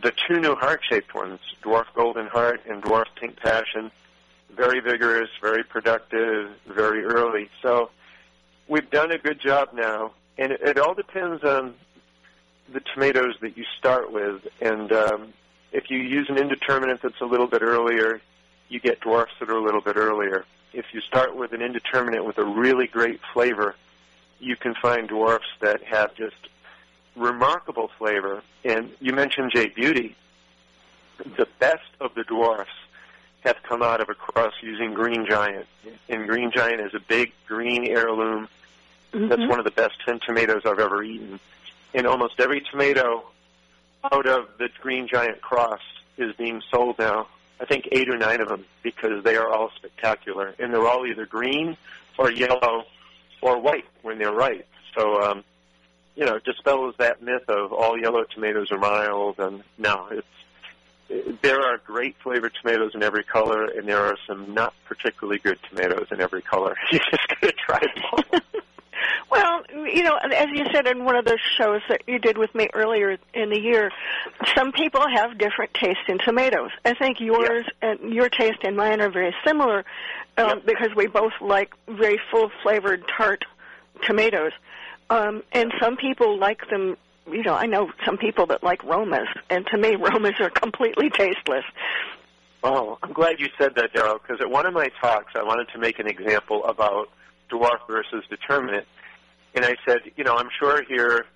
[0.00, 3.90] the two new heart-shaped ones, Dwarf Golden Heart and Dwarf Pink Passion,
[4.54, 7.48] very vigorous, very productive, very early.
[7.62, 7.90] So
[8.66, 11.74] we've done a good job now, and it, it all depends on
[12.72, 14.46] the tomatoes that you start with.
[14.60, 15.32] And um,
[15.72, 18.20] if you use an indeterminate that's a little bit earlier,
[18.68, 20.44] you get dwarfs that are a little bit earlier.
[20.72, 23.74] if you start with an indeterminate with a really great flavor,
[24.38, 26.36] you can find dwarfs that have just
[27.18, 28.42] remarkable flavor.
[28.64, 30.16] And you mentioned Jade Beauty.
[31.36, 32.70] The best of the dwarfs
[33.40, 35.66] have come out of a cross using Green Giant.
[36.08, 38.48] And Green Giant is a big green heirloom.
[39.12, 39.28] Mm-hmm.
[39.28, 41.40] That's one of the best tin tomatoes I've ever eaten.
[41.94, 43.24] And almost every tomato
[44.12, 45.80] out of the Green Giant cross
[46.16, 47.26] is being sold now.
[47.60, 50.54] I think eight or nine of them because they are all spectacular.
[50.58, 51.76] And they're all either green
[52.16, 52.84] or yellow
[53.40, 54.68] or white when they're ripe.
[54.96, 55.44] So, um,
[56.18, 59.38] you know, dispels that myth of all yellow tomatoes are mild.
[59.38, 60.26] And no, it's
[61.08, 65.38] it, there are great flavored tomatoes in every color, and there are some not particularly
[65.38, 66.76] good tomatoes in every color.
[66.92, 68.40] You just got to try them all.
[69.30, 72.52] Well, you know, as you said in one of those shows that you did with
[72.54, 73.90] me earlier in the year,
[74.56, 76.70] some people have different tastes in tomatoes.
[76.84, 79.84] I think yours and your taste and mine are very similar
[80.38, 80.66] um, Yep.
[80.66, 83.44] because we both like very full flavored tart
[84.02, 84.52] tomatoes.
[85.10, 86.96] Um, and some people like them.
[87.30, 91.10] You know, I know some people that like Romas, and to me, Romas are completely
[91.10, 91.64] tasteless.
[92.64, 95.68] Oh, I'm glad you said that, Daryl, because at one of my talks, I wanted
[95.74, 97.08] to make an example about
[97.50, 98.86] dwarf versus determinate.
[99.54, 101.26] And I said, you know, I'm sure here,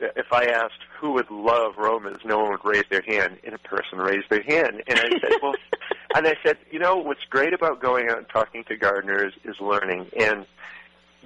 [0.00, 3.58] if I asked who would love Romans, no one would raise their hand, and a
[3.58, 4.82] person raised their hand.
[4.86, 5.54] And I said, well,
[6.16, 9.56] and I said, you know, what's great about going out and talking to gardeners is
[9.60, 10.06] learning.
[10.18, 10.46] And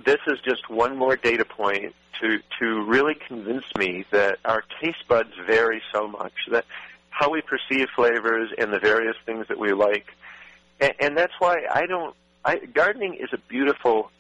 [0.05, 5.07] this is just one more data point to, to really convince me that our taste
[5.09, 6.65] buds vary so much, that
[7.11, 10.07] how we perceive flavors and the various things that we like.
[10.81, 14.11] And, and that's why I don't, I, gardening is a beautiful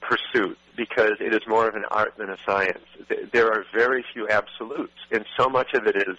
[0.00, 2.84] pursuit because it is more of an art than a science.
[3.08, 6.18] Th- There are very few absolutes, and so much of it is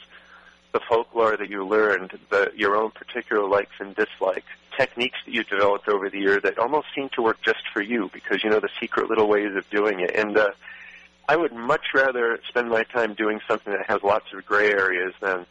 [0.75, 5.41] the folklore that you learned, the, your own particular likes and dislikes, techniques that you
[5.45, 8.59] developed over the year that almost seem to work just for you because you know
[8.59, 10.11] the secret little ways of doing it.
[10.13, 10.51] And uh,
[11.29, 15.13] I would much rather spend my time doing something that has lots of gray areas
[15.21, 15.45] than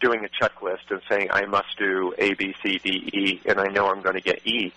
[0.00, 3.66] doing a checklist and saying I must do A, B, C, D, E, and I
[3.66, 4.72] know I'm going to get E.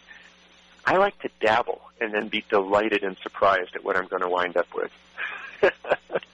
[0.86, 4.30] I like to dabble and then be delighted and surprised at what I'm going to
[4.30, 4.92] wind up with.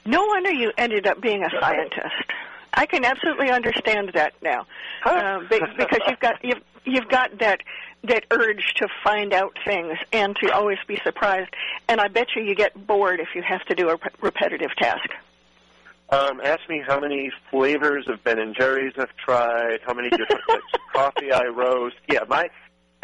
[0.08, 2.32] No wonder you ended up being a scientist.
[2.78, 4.68] I can absolutely understand that now,
[5.10, 7.62] um, be- because you've got you've you've got that
[8.04, 11.50] that urge to find out things and to always be surprised.
[11.90, 14.70] And I bet you you get bored if you have to do a re- repetitive
[14.78, 15.10] task.
[16.10, 20.42] Um, ask me how many flavors of Ben and Jerry's I've tried, how many different
[20.48, 21.96] types of coffee I roast.
[22.08, 22.48] Yeah, my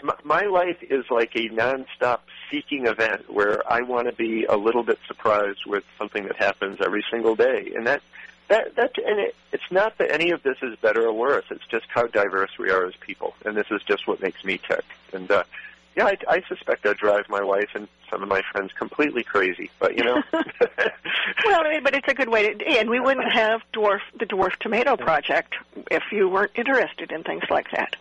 [0.04, 2.20] my- my life is like a nonstop
[2.52, 6.78] seeking event where I want to be a little bit surprised with something that happens
[6.80, 8.04] every single day, and that
[8.50, 11.46] that that and it, it's not that any of this is better or worse.
[11.50, 14.60] It's just how diverse we are as people, and this is just what makes me
[14.68, 14.84] tick.
[15.14, 15.44] And uh,
[15.96, 19.70] yeah, I, I suspect I drive my wife and some of my friends completely crazy,
[19.80, 20.24] but you know.
[21.46, 24.96] Well, but it's a good way to, and we wouldn't have dwarf the dwarf tomato
[24.96, 25.56] project
[25.92, 27.96] if you weren't interested in things like that.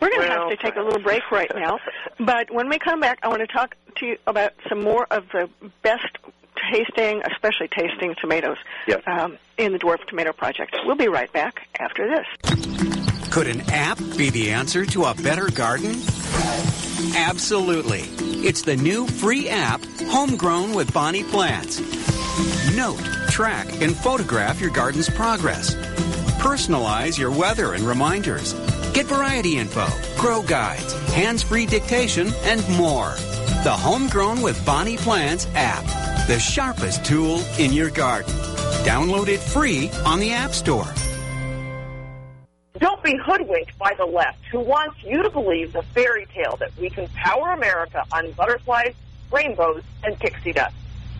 [0.00, 1.78] We're going to Well, have to take a little break right now,
[2.18, 5.28] but when we come back, I want to talk to you about some more of
[5.32, 5.48] the
[5.82, 6.18] best
[6.70, 9.02] tasting, especially tasting tomatoes Yes.
[9.06, 10.76] um, in the dwarf tomato project.
[10.84, 12.26] We'll be right back after this.
[13.30, 15.96] Could an app be the answer to a better garden?
[17.16, 18.02] Absolutely.
[18.46, 21.80] It's the new free app, Homegrown with Bonnie Plants.
[22.76, 25.74] Note, track, and photograph your garden's progress.
[26.40, 28.52] Personalize your weather and reminders.
[28.92, 29.86] Get variety info,
[30.18, 33.14] grow guides, hands-free dictation, and more.
[33.62, 35.84] The Homegrown with Bonnie Plants app.
[36.26, 38.34] The sharpest tool in your garden.
[38.82, 40.92] Download it free on the App Store.
[42.80, 46.76] Don't be hoodwinked by the left, who wants you to believe the fairy tale that
[46.76, 48.94] we can power America on butterflies,
[49.30, 50.74] rainbows, and pixie dust.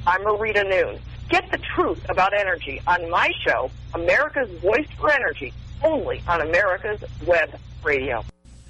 [0.05, 0.98] I'm Marita Noon.
[1.28, 5.52] Get the truth about energy on my show, America's Voice for Energy,
[5.85, 8.24] only on America's Web Radio.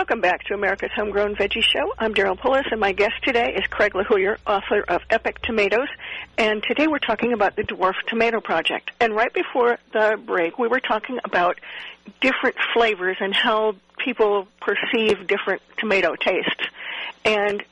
[0.00, 1.92] Welcome back to America's Homegrown Veggie Show.
[1.98, 5.88] I'm Daryl Pullis, and my guest today is Craig LeHoullier, author of Epic Tomatoes.
[6.38, 8.92] And today we're talking about the Dwarf Tomato Project.
[8.98, 11.60] And right before the break, we were talking about
[12.22, 16.64] different flavors and how people perceive different tomato tastes.
[17.26, 17.62] And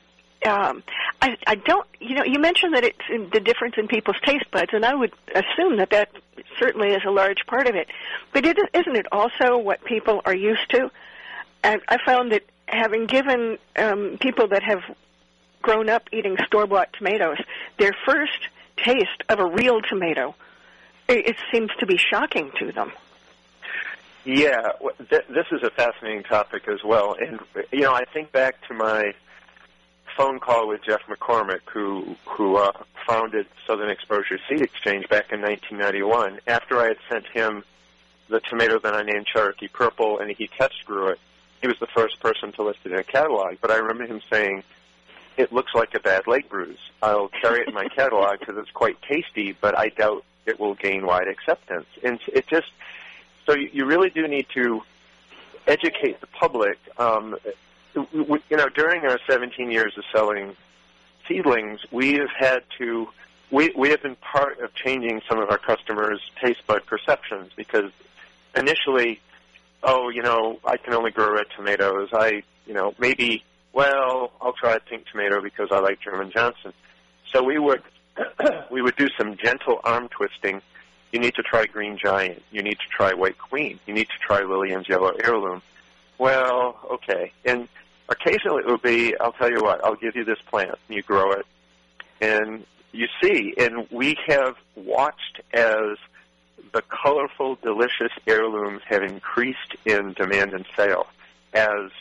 [0.45, 0.83] um,
[1.23, 4.69] I, I don't, you know, you mentioned that it's the difference in people's taste buds,
[4.71, 6.11] and I would assume that that
[6.59, 7.87] certainly is a large part of it.
[8.33, 10.91] But it, isn't it also what people are used to?
[11.63, 14.81] And I found that having given um, people that have
[15.61, 17.37] grown up eating store-bought tomatoes
[17.77, 20.35] their first taste of a real tomato,
[21.07, 22.91] it, it seems to be shocking to them.
[24.25, 24.73] Yeah,
[25.09, 27.15] th- this is a fascinating topic as well.
[27.19, 27.39] And,
[27.71, 29.13] you know, I think back to my
[30.15, 32.71] phone call with Jeff McCormack, who, who uh,
[33.07, 36.39] founded Southern Exposure Seed Exchange back in 1991.
[36.47, 37.63] After I had sent him
[38.29, 41.19] the tomato that I named Cherokee Purple and he test grew it,
[41.61, 43.55] he was the first person to list it in a catalog.
[43.61, 44.63] But I remember him saying,
[45.37, 46.79] it looks like a bad leg bruise.
[47.01, 50.75] I'll carry it in my catalog because it's quite tasty, but I doubt it will
[50.75, 51.87] gain wide acceptance.
[52.03, 52.71] And it just,
[53.45, 54.81] so you really do need to
[55.67, 56.77] educate the public.
[56.97, 57.37] Um,
[57.95, 60.55] you know, during our 17 years of selling
[61.27, 63.09] seedlings, we have had to,
[63.51, 67.91] we, we have been part of changing some of our customers' taste bud perceptions because
[68.55, 69.19] initially,
[69.83, 72.09] oh, you know, I can only grow red tomatoes.
[72.13, 76.73] I, you know, maybe, well, I'll try a pink tomato because I like German Johnson.
[77.31, 77.81] So we would,
[78.71, 80.61] we would do some gentle arm twisting
[81.11, 82.43] you need to try Green Giant.
[82.51, 83.79] You need to try White Queen.
[83.87, 85.61] You need to try Lillian's Yellow Heirloom.
[86.17, 87.31] Well, okay.
[87.45, 87.67] And
[88.09, 90.77] occasionally it would be, I'll tell you what, I'll give you this plant.
[90.87, 91.45] You grow it.
[92.21, 95.97] And you see, and we have watched as
[96.73, 101.07] the colorful, delicious heirlooms have increased in demand and sale
[101.53, 101.91] as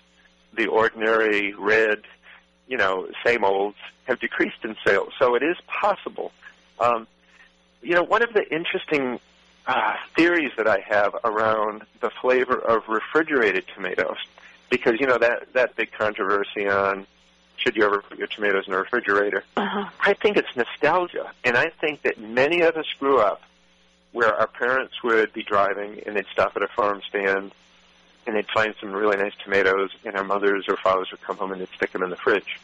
[0.55, 2.03] the ordinary red,
[2.66, 5.12] you know, same olds have decreased in sales.
[5.18, 6.33] So it is possible.
[6.81, 7.07] Um,
[7.83, 9.21] you know, one of the interesting
[9.66, 14.16] uh, theories that I have around the flavor of refrigerated tomatoes,
[14.71, 17.07] because you know that that big controversy on
[17.57, 19.44] should you ever put your tomatoes in a refrigerator.
[19.57, 19.90] Uh-huh.
[20.01, 23.42] I think it's nostalgia, and I think that many of us grew up
[24.12, 27.53] where our parents would be driving and they'd stop at a farm stand
[28.27, 31.51] and they'd find some really nice tomatoes, and our mothers or fathers would come home
[31.53, 32.59] and they'd stick them in the fridge.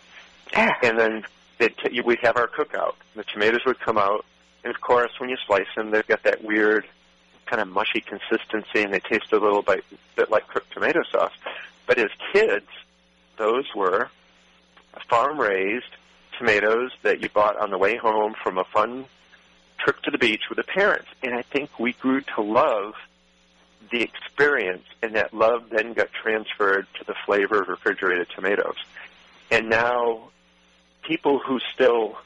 [0.54, 1.24] And then
[1.58, 2.96] they'd t- we'd have our cookout.
[3.14, 4.26] The tomatoes would come out,
[4.62, 6.84] and of course, when you slice them, they've got that weird
[7.46, 9.84] kind of mushy consistency, and they taste a little bit,
[10.16, 11.32] bit like cooked tomato sauce.
[11.86, 12.68] But as kids,
[13.38, 14.10] those were
[15.08, 15.96] farm-raised
[16.38, 19.06] tomatoes that you bought on the way home from a fun
[19.84, 21.06] trip to the beach with the parents.
[21.22, 22.94] And I think we grew to love
[23.90, 28.76] the experience, and that love then got transferred to the flavor of refrigerated tomatoes.
[29.50, 30.30] And now,
[31.02, 32.16] people who still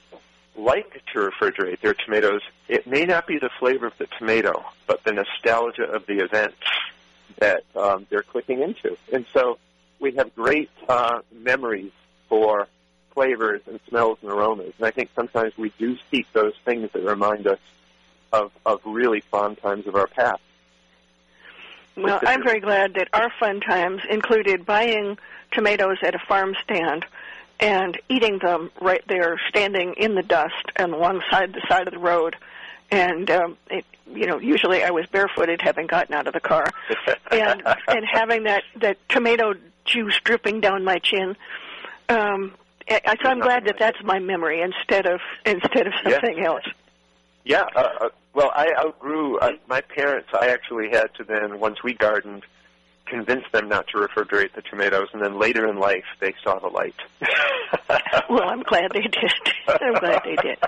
[0.57, 5.03] like to refrigerate their tomatoes, it may not be the flavor of the tomato, but
[5.05, 6.55] the nostalgia of the event
[7.39, 8.97] that um, they're clicking into.
[9.13, 9.59] And so
[10.01, 11.93] we have great uh, memories
[12.29, 12.69] for
[13.19, 14.73] flavors and smells and aromas.
[14.79, 17.59] And I think sometimes we do seek those things that remind us
[18.33, 20.41] of, of really fond times of our past.
[21.97, 25.19] Well, I'm very glad that our fun times included buying
[25.51, 27.07] tomatoes at a farm stand
[27.59, 31.99] and eating them right there, standing in the dust and alongside the side of the
[31.99, 32.37] road.
[32.93, 36.71] And um, it, you know, usually I was barefooted, having gotten out of the car,
[37.33, 39.55] and and having that that tomato
[39.85, 41.37] juice dripping down my chin.
[42.09, 42.55] Um,
[42.91, 46.65] I, so I'm glad that that's my memory instead of instead of something else.
[47.45, 47.67] Yeah.
[47.75, 50.29] Uh, uh, well, I outgrew uh, my parents.
[50.39, 52.45] I actually had to then once we gardened
[53.07, 56.69] convince them not to refrigerate the tomatoes, and then later in life they saw the
[56.69, 56.95] light.
[58.31, 59.33] well, I'm glad they did.
[59.67, 60.59] I'm glad they did.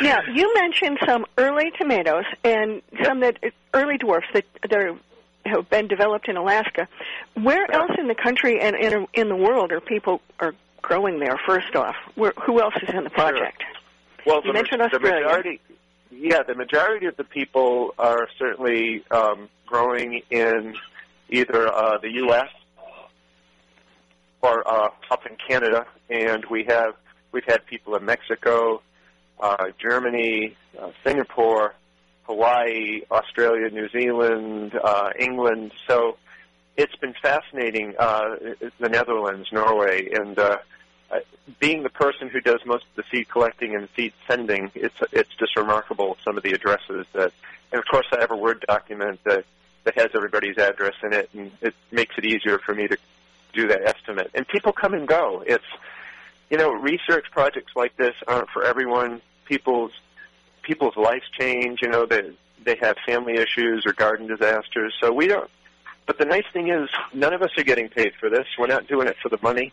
[0.00, 3.38] Now, you mentioned some early tomatoes and some that
[3.74, 4.96] early dwarfs that are,
[5.44, 6.88] have been developed in Alaska.
[7.34, 11.38] Where else in the country and in, in the world are people are growing there?
[11.46, 13.62] First off, Where, who else is in the project?
[14.26, 15.24] Well, You the, mentioned the Australia.
[15.26, 15.60] majority,
[16.10, 20.74] yeah, the majority of the people are certainly um, growing in
[21.30, 22.48] either uh, the U.S.
[24.42, 26.94] or uh, up in Canada, and we have
[27.32, 28.82] we've had people in Mexico,
[29.40, 31.74] uh, Germany, uh, Singapore,
[32.24, 35.72] Hawaii, Australia, New Zealand, uh, England.
[35.88, 36.16] So
[36.76, 37.94] it's been fascinating.
[37.98, 38.36] Uh,
[38.78, 40.58] the Netherlands, Norway, and uh,
[41.10, 41.18] uh,
[41.58, 45.34] being the person who does most of the seed collecting and seed sending, it's it's
[45.38, 47.32] just remarkable some of the addresses that,
[47.72, 49.44] and of course I have a Word document that
[49.84, 52.96] that has everybody's address in it, and it makes it easier for me to
[53.52, 54.30] do that estimate.
[54.34, 55.42] And people come and go.
[55.46, 55.64] It's
[56.50, 59.20] you know research projects like this aren't for everyone.
[59.44, 59.92] People's
[60.62, 61.82] people's lives change.
[61.82, 62.32] You know they
[62.64, 65.50] they have family issues or garden disasters, so we don't.
[66.10, 68.44] But the nice thing is, none of us are getting paid for this.
[68.58, 69.72] We're not doing it for the money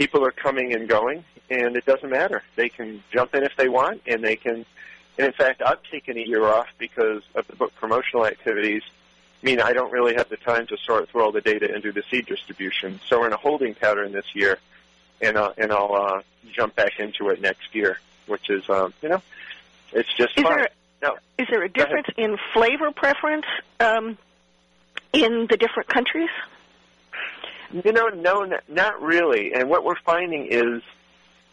[0.00, 2.42] people are coming and going, and it doesn't matter.
[2.56, 4.64] They can jump in if they want, and they can
[5.18, 8.82] And in fact, I've taken a year off because of the book promotional activities.
[9.42, 11.82] I mean, I don't really have the time to sort through all the data and
[11.82, 12.98] do the seed distribution.
[13.06, 14.58] So we're in a holding pattern this year,
[15.20, 19.10] and uh, and I'll uh, jump back into it next year, which is um, you
[19.10, 19.22] know,
[19.92, 20.56] it's just is fun.
[20.56, 20.68] There,
[21.02, 23.46] no, is there a difference in flavor preference
[23.80, 24.16] um,
[25.12, 26.30] in the different countries?
[27.72, 29.52] You know, no, not really.
[29.54, 30.82] And what we're finding is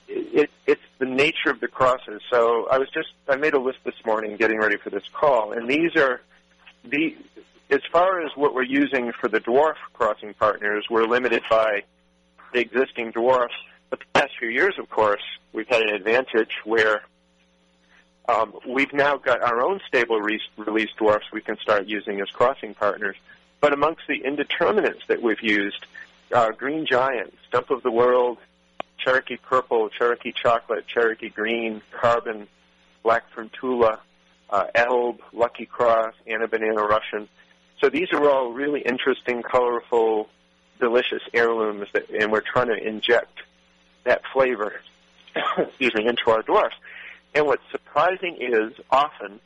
[0.07, 2.21] it, it's the nature of the crosses.
[2.29, 5.51] So I was just I made a list this morning getting ready for this call,
[5.51, 6.21] and these are
[6.83, 7.15] the
[7.69, 11.83] as far as what we're using for the dwarf crossing partners, we're limited by
[12.53, 13.55] the existing dwarfs.
[13.89, 15.21] But the past few years, of course,
[15.53, 17.01] we've had an advantage where
[18.29, 22.29] um, we've now got our own stable re- release dwarfs we can start using as
[22.29, 23.15] crossing partners.
[23.59, 25.85] But amongst the indeterminates that we've used,
[26.31, 28.37] uh, Green Giant, Stump of the World,
[28.97, 32.47] Cherokee Purple, Cherokee Chocolate, Cherokee Green, Carbon,
[33.03, 33.99] Black From Tula,
[34.49, 37.27] uh, Elbe, Lucky Cross, Anna Banana Russian.
[37.81, 40.29] So these are all really interesting, colorful,
[40.79, 43.39] delicious heirlooms, that, and we're trying to inject
[44.03, 44.73] that flavor,
[45.57, 46.75] excuse me, into our dwarfs.
[47.35, 49.39] And what's surprising is often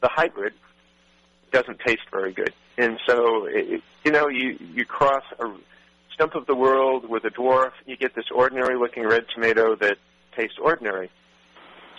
[0.00, 0.54] the hybrid
[1.52, 2.52] doesn't taste very good.
[2.78, 5.50] And so, it, you know, you, you cross a
[6.12, 9.98] stump of the world with a dwarf, you get this ordinary looking red tomato that
[10.32, 11.10] tastes ordinary.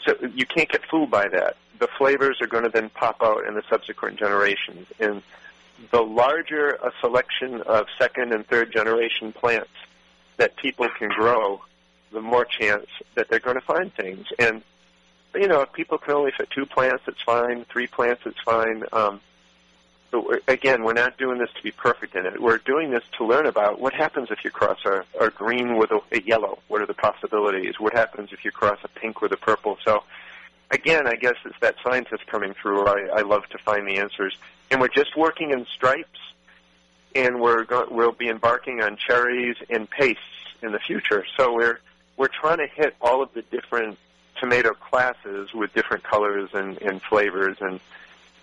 [0.05, 1.57] So you can't get fooled by that.
[1.79, 4.87] The flavors are going to then pop out in the subsequent generations.
[4.99, 5.21] And
[5.91, 9.69] the larger a selection of second and third generation plants
[10.37, 11.61] that people can grow,
[12.11, 14.27] the more chance that they're going to find things.
[14.39, 14.63] And
[15.35, 17.65] you know, if people can only fit two plants, it's fine.
[17.65, 18.83] Three plants, it's fine.
[18.91, 19.21] Um,
[20.47, 22.41] again, we're not doing this to be perfect in it.
[22.41, 25.91] We're doing this to learn about what happens if you cross a, a green with
[25.91, 26.59] a, a yellow.
[26.67, 27.79] What are the possibilities?
[27.79, 29.77] What happens if you cross a pink with a purple?
[29.83, 30.03] So,
[30.71, 32.87] again, I guess it's that scientist coming through.
[32.87, 34.37] I, I love to find the answers,
[34.71, 36.19] and we're just working in stripes,
[37.15, 40.21] and we're go- we'll be embarking on cherries and pastes
[40.61, 41.25] in the future.
[41.37, 41.79] So we're
[42.15, 43.97] we're trying to hit all of the different
[44.39, 47.79] tomato classes with different colors and, and flavors and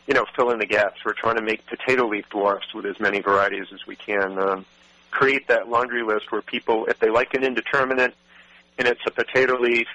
[0.07, 1.05] you know fill in the gaps.
[1.05, 4.39] We're trying to make potato leaf dwarfs with as many varieties as we can.
[4.39, 4.67] Um,
[5.11, 8.15] create that laundry list where people, if they like an indeterminate
[8.79, 9.87] and it's a potato leaf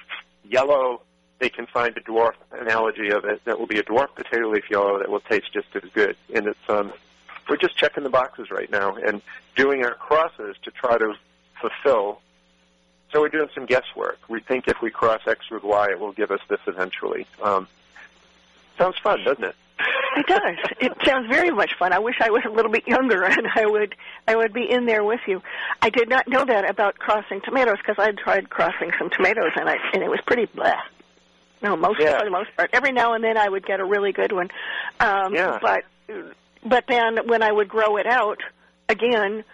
[0.48, 1.02] yellow,
[1.38, 4.70] they can find a dwarf analogy of it that will be a dwarf potato leaf
[4.70, 6.16] yellow that will taste just as good.
[6.34, 6.92] And it's um,
[7.48, 9.20] we're just checking the boxes right now and
[9.56, 11.14] doing our crosses to try to
[11.60, 12.20] fulfill
[13.12, 14.18] so we're doing some guesswork.
[14.28, 17.26] We think if we cross X with Y, it will give us this eventually.
[17.42, 17.66] Um,
[18.78, 19.56] sounds fun, doesn't it?
[20.16, 20.56] It does.
[20.80, 21.92] It sounds very much fun.
[21.92, 23.94] I wish I was a little bit younger and I would
[24.26, 25.42] I would be in there with you.
[25.82, 29.68] I did not know that about crossing tomatoes because I tried crossing some tomatoes and
[29.68, 30.74] I and it was pretty blah.
[31.62, 32.18] No, most Yeah.
[32.18, 32.70] for the most part.
[32.72, 34.48] Every now and then I would get a really good one.
[34.98, 35.58] Um Yeah.
[35.62, 35.84] but
[36.64, 38.40] but then when I would grow it out
[38.88, 39.44] again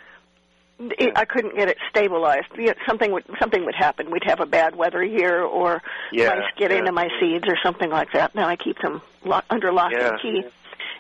[0.79, 2.47] it, I couldn't get it stabilized.
[2.57, 4.11] You know, Something would something would happen.
[4.11, 6.79] We'd have a bad weather year, or Yeah, mice get yeah.
[6.79, 8.35] into my seeds, or something like that.
[8.35, 10.11] Now I keep them lo- under lock Yeah.
[10.11, 10.45] and key,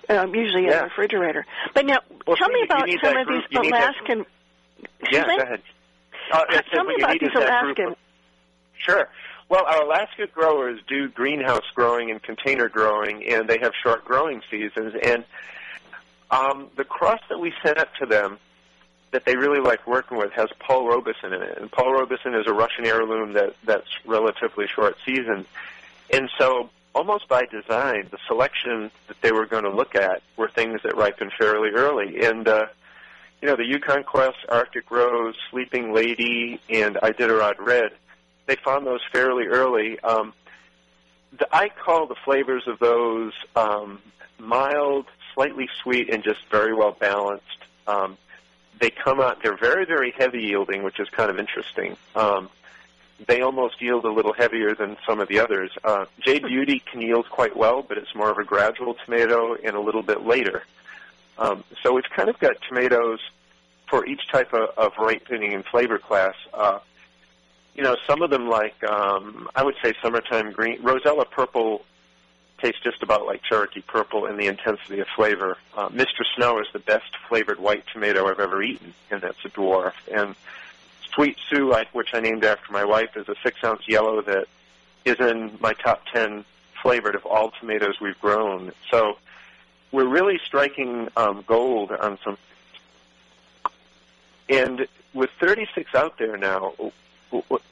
[0.09, 1.45] um, usually in the refrigerator.
[1.74, 4.27] But now, Well, tell me about some of group- these that- Alaskan.
[5.11, 5.62] Yeah, go ahead.
[6.33, 7.87] Uh, Tell me about these is that group Alaskan.
[7.93, 7.97] of-
[8.79, 9.09] Sure.
[9.49, 14.43] Well, our Alaska growers do greenhouse growing and container growing, and they have short growing
[14.51, 14.95] seasons.
[15.03, 15.24] And
[16.33, 18.39] um, the cross that we sent up to them
[19.13, 21.59] that they really like working with has Paul Robeson in it.
[21.59, 25.47] And Paul Robeson is a Russian heirloom that, that's relatively short season.
[26.13, 30.49] And so, almost by design, the selection that they were going to look at were
[30.49, 32.25] things that ripen fairly early.
[32.25, 32.67] And, uh,
[33.41, 37.93] you know, the Yukon Quest, Arctic Rose, Sleeping Lady, and Iditarod Red,
[38.47, 40.01] they found those fairly early.
[40.01, 40.33] Um,
[41.39, 44.01] the, I call the flavors of those um,
[44.39, 47.45] mild, slightly sweet, and just very well balanced.
[47.87, 48.17] Um,
[48.79, 51.97] they come out, they're very, very heavy yielding, which is kind of interesting.
[52.14, 52.51] Um,
[53.27, 55.70] they almost yield a little heavier than some of the others.
[55.83, 59.74] Uh, Jade Beauty can yield quite well, but it's more of a gradual tomato and
[59.74, 60.64] a little bit later.
[61.39, 63.20] Um, so we've kind of got tomatoes
[63.89, 66.35] for each type of, of ripening and flavor class.
[66.53, 66.81] Uh,
[67.74, 71.85] you know, some of them like um, I would say summertime green, Rosella purple
[72.59, 75.59] tastes just about like Cherokee purple in the intensity of flavor.
[75.77, 76.25] Uh, Mr.
[76.35, 79.93] Snow is the best flavored white tomato I've ever eaten, and that's a dwarf.
[80.13, 80.35] And
[81.15, 84.47] Sweet Sue, which I named after my wife, is a six ounce yellow that
[85.05, 86.45] is in my top ten
[86.83, 88.73] flavored of all tomatoes we've grown.
[88.91, 89.19] So
[89.93, 92.39] we're really striking um, gold on some.
[94.49, 96.75] And with 36 out there now,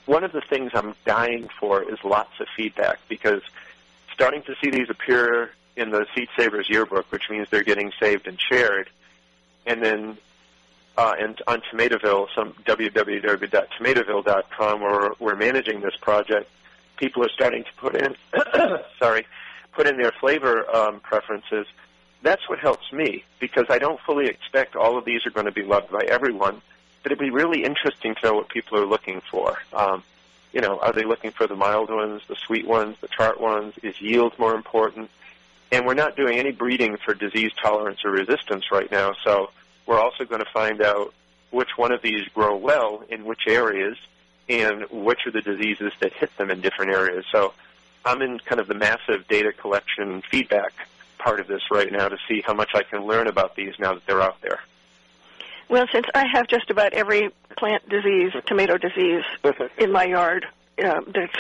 [0.07, 3.43] one of the things I'm dying for is lots of feedback because
[4.14, 8.26] starting to see these appear in the Seed Savers yearbook, which means they're getting saved
[8.26, 8.88] and shared.
[9.66, 10.16] And then
[10.96, 16.48] uh, and on Tomatoville, some www.tomatoville.com, where we're managing this project,
[16.96, 18.14] people are starting to put in,
[18.98, 19.26] sorry,
[19.72, 21.66] put in their flavor um, preferences.
[22.22, 25.52] That's what helps me because I don't fully expect all of these are going to
[25.52, 26.62] be loved by everyone,
[27.02, 29.58] but it'd be really interesting to know what people are looking for.
[29.72, 30.04] Um,
[30.55, 33.74] you know, are they looking for the mild ones, the sweet ones, the tart ones?
[33.82, 35.11] Is yield more important?
[35.72, 39.50] And we're not doing any breeding for disease tolerance or resistance right now, so
[39.86, 41.12] we're also going to find out
[41.50, 43.98] which one of these grow well in which areas
[44.48, 47.24] and which are the diseases that hit them in different areas.
[47.32, 47.52] So
[48.05, 50.72] I'm in kind of the massive data collection feedback
[51.18, 53.94] part of this right now to see how much I can learn about these now
[53.94, 54.61] that they're out there.
[55.68, 59.24] Well, since I have just about every plant disease, tomato disease,
[59.78, 60.46] in my yard,
[60.82, 61.36] uh, that's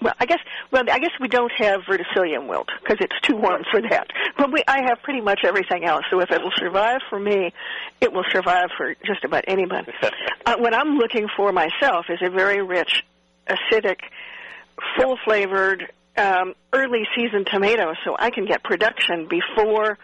[0.00, 0.38] well, I guess
[0.70, 4.08] well, I guess we don't have verticillium wilt because it's too warm for that.
[4.36, 6.04] But we, I have pretty much everything else.
[6.10, 7.52] So if it will survive for me,
[8.00, 9.92] it will survive for just about anybody.
[10.46, 13.04] uh, what I'm looking for myself is a very rich,
[13.46, 13.98] acidic,
[14.96, 19.98] full flavored, um, early season tomato, so I can get production before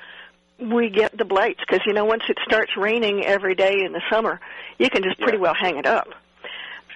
[0.58, 1.60] we get the blights.
[1.60, 4.40] Because you know, once it starts raining every day in the summer,
[4.78, 5.42] you can just pretty Yeah.
[5.42, 6.08] well hang it up.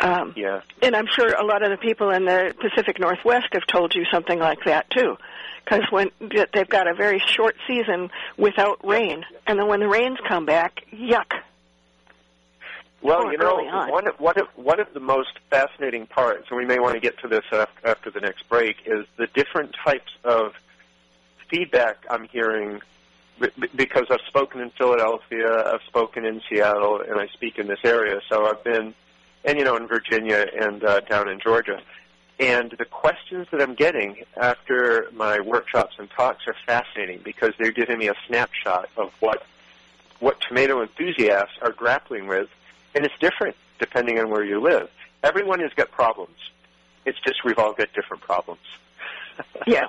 [0.00, 0.62] Um, Yeah.
[0.82, 4.06] and I'm sure a lot of the people in the Pacific Northwest have told you
[4.10, 5.18] something like that too,
[5.62, 10.18] because when they've got a very short season without rain, and then when the rains
[10.26, 11.32] come back, yuck.
[13.02, 13.56] Well, you know,
[13.88, 17.00] one of, one of one of the most fascinating parts, and we may want to
[17.00, 20.54] get to this after, after the next break, is the different types of
[21.48, 22.80] feedback I'm hearing.
[23.74, 28.20] Because I've spoken in Philadelphia, I've spoken in Seattle, and I speak in this area.
[28.28, 28.94] So I've been,
[29.44, 31.80] and you know, in Virginia and uh, down in Georgia.
[32.38, 37.70] And the questions that I'm getting after my workshops and talks are fascinating because they're
[37.70, 39.44] giving me a snapshot of what
[40.20, 42.48] what tomato enthusiasts are grappling with,
[42.94, 44.90] and it's different depending on where you live.
[45.22, 46.36] Everyone has got problems.
[47.06, 48.60] It's just we've all got different problems.
[49.66, 49.86] yeah,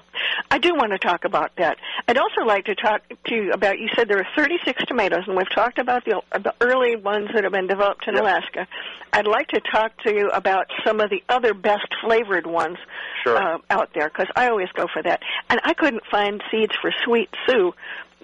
[0.50, 1.78] I do want to talk about that.
[2.08, 3.80] I'd also like to talk to you about.
[3.80, 7.44] You said there are 36 tomatoes, and we've talked about the the early ones that
[7.44, 8.24] have been developed in Yep.
[8.24, 8.68] Alaska.
[9.14, 12.78] I'd like to talk to you about some of the other best flavored ones
[13.24, 13.38] Sure.
[13.38, 15.22] uh, out there because I always go for that.
[15.50, 17.74] And I couldn't find seeds for Sweet Sue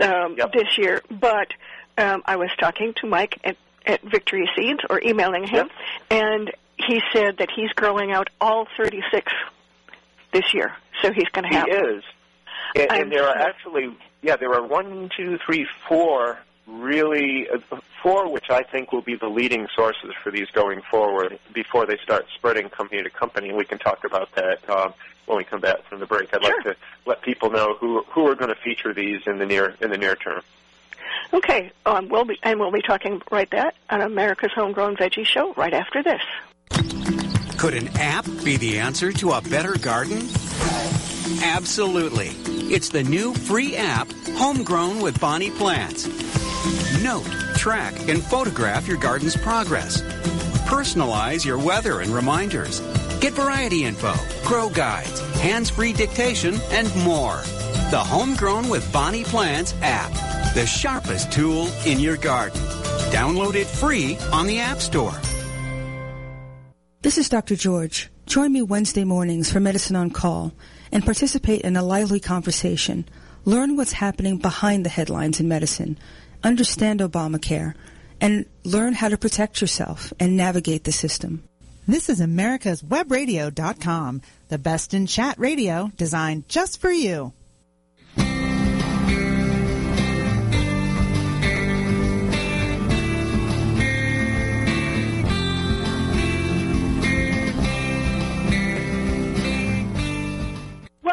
[0.02, 0.54] um, Yep.
[0.54, 1.50] this year, but
[1.98, 5.70] um, I was talking to Mike at, at Victory Seeds or emailing him,
[6.10, 9.32] and he said that he's growing out all 36
[10.32, 10.74] this year.
[11.02, 11.66] So he's going to have.
[11.68, 12.04] He is.
[12.76, 18.30] And, and there are actually, yeah, there are one, two, three, four really, uh, four
[18.32, 22.26] which I think will be the leading sources for these going forward before they start
[22.36, 23.50] spreading company to company.
[23.50, 24.94] And we can talk about that um,
[25.26, 26.34] when we come back from the break.
[26.34, 26.74] I'd like Sure.
[26.74, 29.92] to let people know who who are going to feature these in the near in
[29.92, 30.42] the near term.
[31.34, 35.54] Okay, um, we'll be and we'll be talking right that on America's Homegrown Veggie Show
[35.54, 36.22] right after this.
[37.58, 40.30] Could an app be the answer to a better garden?
[41.42, 42.30] Absolutely.
[42.72, 46.06] It's the new free app, Homegrown with Bonnie Plants.
[47.02, 50.04] Note, track, and photograph your garden's progress.
[50.68, 52.80] Personalize your weather and reminders.
[53.22, 54.14] Get variety info,
[54.46, 57.42] grow guides, hands-free dictation, and more.
[57.90, 60.14] The Homegrown with Bonnie Plants app.
[60.54, 62.62] The sharpest tool in your garden.
[63.10, 65.20] Download it free on the App Store.
[67.08, 67.56] This is Dr.
[67.56, 68.10] George.
[68.26, 70.52] Join me Wednesday mornings for Medicine on Call
[70.92, 73.08] and participate in a lively conversation.
[73.46, 75.98] Learn what's happening behind the headlines in medicine.
[76.44, 77.76] Understand Obamacare
[78.20, 81.48] and learn how to protect yourself and navigate the system.
[81.88, 87.32] This is America's Webradio.com, the best in chat radio designed just for you.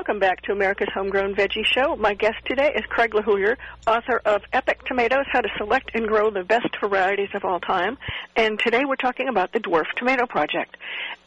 [0.07, 1.96] Welcome back to America's Homegrown Veggie Show.
[1.96, 6.28] My guest today is Craig LeHoullier, author of Epic Tomatoes, How to Select and Grow
[6.28, 7.96] the Best Varieties of All Time.
[8.36, 10.76] And today we're talking about the Dwarf Tomato Project.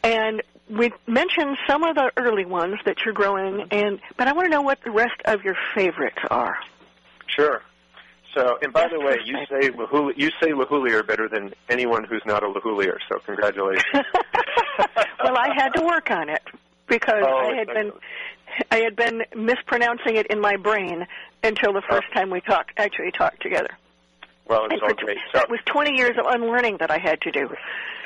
[0.04, 4.46] And we mentioned some of the early ones that you're growing, and but I want
[4.46, 6.56] to know what the rest of your favorites are.
[7.26, 7.62] Sure.
[8.32, 12.22] So, and by the way, you say Lahuli, you say LeHoullier better than anyone who's
[12.24, 12.98] not a LeHoullier.
[13.10, 13.82] So, congratulations.
[15.24, 16.42] well, I had to work on it
[16.88, 18.02] because Oh, I had been excellent.
[18.70, 21.06] I had been mispronouncing it in my brain
[21.42, 23.70] until the first time we talked actually talked together.
[24.46, 25.18] Well, it's And all great.
[25.32, 27.48] So, it was 20 years of unlearning that I had to do.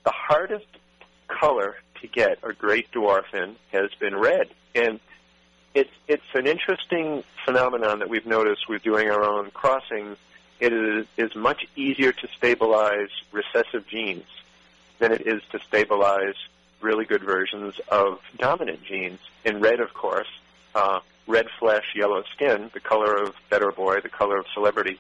[0.05, 0.67] the hardest
[1.29, 4.49] color to get a great dwarf in has been red.
[4.75, 5.01] And
[5.75, 10.17] it's it's an interesting phenomenon that we've noticed with doing our own crossing.
[10.59, 14.27] It is, is much easier to stabilize recessive genes
[14.99, 16.35] than it is to stabilize
[16.81, 19.21] really good versions of dominant genes.
[19.45, 20.29] In red, of course,
[20.75, 24.99] uh, red flesh, yellow skin, the color of Better Boy, the color of celebrity,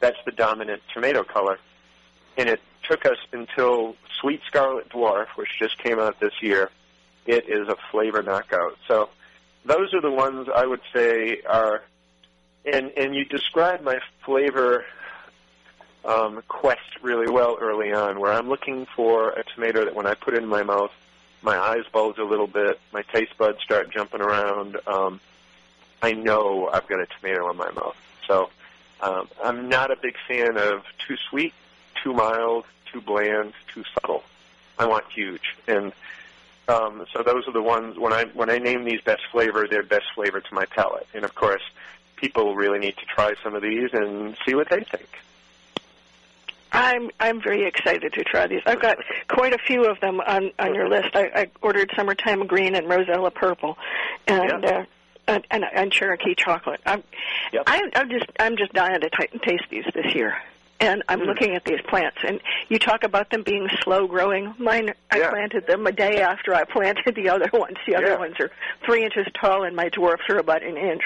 [0.00, 1.58] that's the dominant tomato color.
[2.36, 6.70] And it took us until Sweet Scarlet Dwarf, which just came out this year,
[7.26, 8.76] it is a flavor knockout.
[8.86, 9.10] So
[9.64, 11.82] those are the ones I would say are,
[12.64, 14.84] and, and you described my flavor
[16.04, 20.14] um, quest really well early on, where I'm looking for a tomato that when I
[20.14, 20.92] put it in my mouth,
[21.42, 24.76] my eyes bulge a little bit, my taste buds start jumping around.
[24.86, 25.20] Um,
[26.02, 27.96] I know I've got a tomato in my mouth.
[28.26, 28.50] So
[29.00, 31.54] um, I'm not a big fan of too sweet,
[32.02, 34.22] too mild, too bland, too subtle.
[34.78, 35.92] I want huge, and
[36.68, 39.82] um, so those are the ones when I when I name these best flavor, they're
[39.82, 41.06] best flavor to my palate.
[41.14, 41.62] And of course,
[42.14, 45.08] people really need to try some of these and see what they think.
[46.70, 48.60] I'm I'm very excited to try these.
[48.66, 51.08] I've got quite a few of them on on your list.
[51.14, 53.78] I, I ordered summertime green and rosella purple,
[54.26, 54.68] and Yeah.
[54.80, 54.84] uh,
[55.28, 56.80] and, and and Cherokee chocolate.
[56.86, 57.02] I'm
[57.52, 57.62] Yep.
[57.66, 60.36] I, I'm just I'm just dying to t- taste these this year.
[60.80, 61.26] And I'm Mm.
[61.26, 64.54] looking at these plants, and you talk about them being slow growing.
[64.58, 65.30] Mine, I Yeah.
[65.30, 67.76] planted them a day after I planted the other ones.
[67.84, 68.18] The other Yeah.
[68.18, 68.50] ones are
[68.86, 71.02] three inches tall, and my dwarfs are about an inch.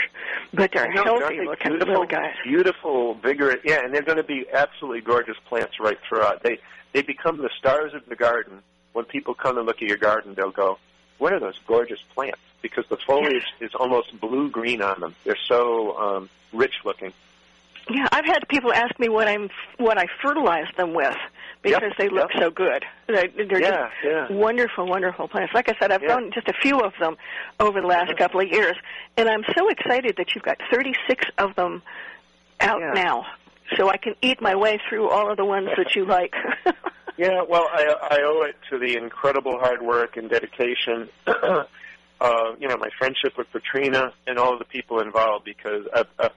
[0.53, 2.35] But they're No, healthy aren't they looking beautiful, little guys.
[2.45, 3.61] Beautiful, vigorous.
[3.64, 6.43] Yeah, and they're going to be absolutely gorgeous plants right throughout.
[6.43, 6.59] They
[6.93, 8.62] they become the stars of the garden.
[8.93, 10.77] When people come and look at your garden, they'll go,
[11.23, 15.14] "What are those gorgeous plants?" Because the foliage is almost blue green on them.
[15.25, 17.12] They're so um, rich looking.
[17.91, 21.16] Yeah, I've had people ask me what I'm what I fertilize them with
[21.62, 22.43] because Yep, they look yep.
[22.43, 22.85] so good.
[23.09, 24.33] They're, they're Yeah, just yeah.
[24.33, 25.53] wonderful, wonderful plants.
[25.55, 26.09] Like I said, I've Yeah.
[26.14, 27.16] grown just a few of them
[27.61, 28.77] over the last couple of years,
[29.16, 31.83] and I'm so excited that you've got 36 of them
[32.61, 33.27] out now,
[33.77, 36.35] so I can eat my way through all of the ones that you like.
[37.16, 41.64] Yeah, well, I, I owe it to the incredible hard work and dedication, uh,
[42.58, 46.30] you know, my friendship with Patrina and all the people involved because a, a,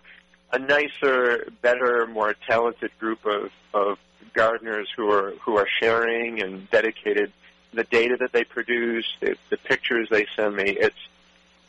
[0.51, 3.97] a nicer, better, more talented group of, of
[4.34, 7.32] gardeners who are, who are sharing and dedicated,
[7.73, 10.95] the data that they produce, the, the pictures they send me, it's,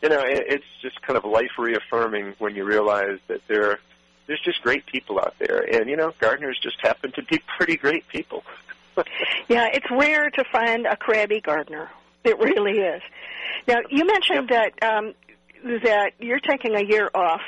[0.03, 3.79] you know, it, it's just kind of life reaffirming when you realize that there,
[4.27, 5.61] there's just great people out there.
[5.61, 8.43] And, you know, gardeners just happen to be pretty great people.
[9.49, 11.91] Yeah, it's rare to find a crabby gardener.
[12.25, 13.03] It really is.
[13.69, 15.15] Now, you mentioned that um,
[15.65, 17.41] that you're taking a year off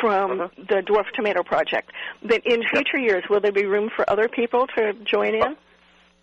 [0.00, 0.48] from Uh-huh.
[0.56, 1.90] the dwarf tomato project.
[2.22, 5.56] That in future years, will there be room for other people to join in?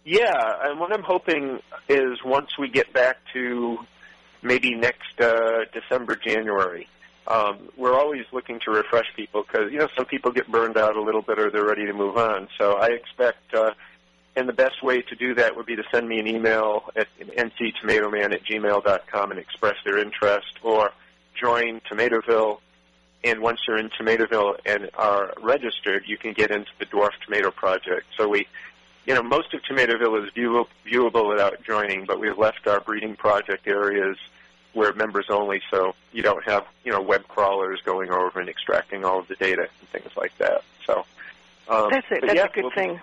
[0.03, 3.77] Yeah, and what I'm hoping is once we get back to
[4.41, 6.87] maybe next uh, December, January,
[7.27, 10.95] um, we're always looking to refresh people because you know some people get burned out
[10.97, 12.47] a little bit or they're ready to move on.
[12.57, 13.71] So I expect uh,
[14.35, 17.07] and the best way to do that would be to send me an email at
[17.19, 20.91] nctomatoman at gmail.com and express their interest, or
[21.35, 22.59] join Tomatoville.
[23.23, 27.51] And once you're in Tomatoville and are registered, you can get into the Dwarf Tomato
[27.51, 28.07] Project.
[28.17, 28.47] So we,
[29.05, 33.15] you know, most of Tomatoville is view- viewable without joining, but we've left our breeding
[33.15, 34.17] project areas
[34.73, 39.03] where members only, so you don't have, you know, web crawlers going over and extracting
[39.03, 40.63] all of the data and things like that.
[40.85, 41.05] So
[41.67, 42.21] um, that's it.
[42.21, 42.99] That's yeah, a good we'll- thing.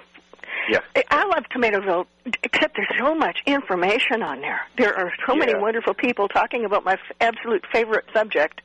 [0.68, 0.80] Yeah.
[1.10, 2.06] I love Tomatoville,
[2.42, 4.60] except there's so much information on there.
[4.76, 8.60] There are so many wonderful people talking about my f- absolute favorite subject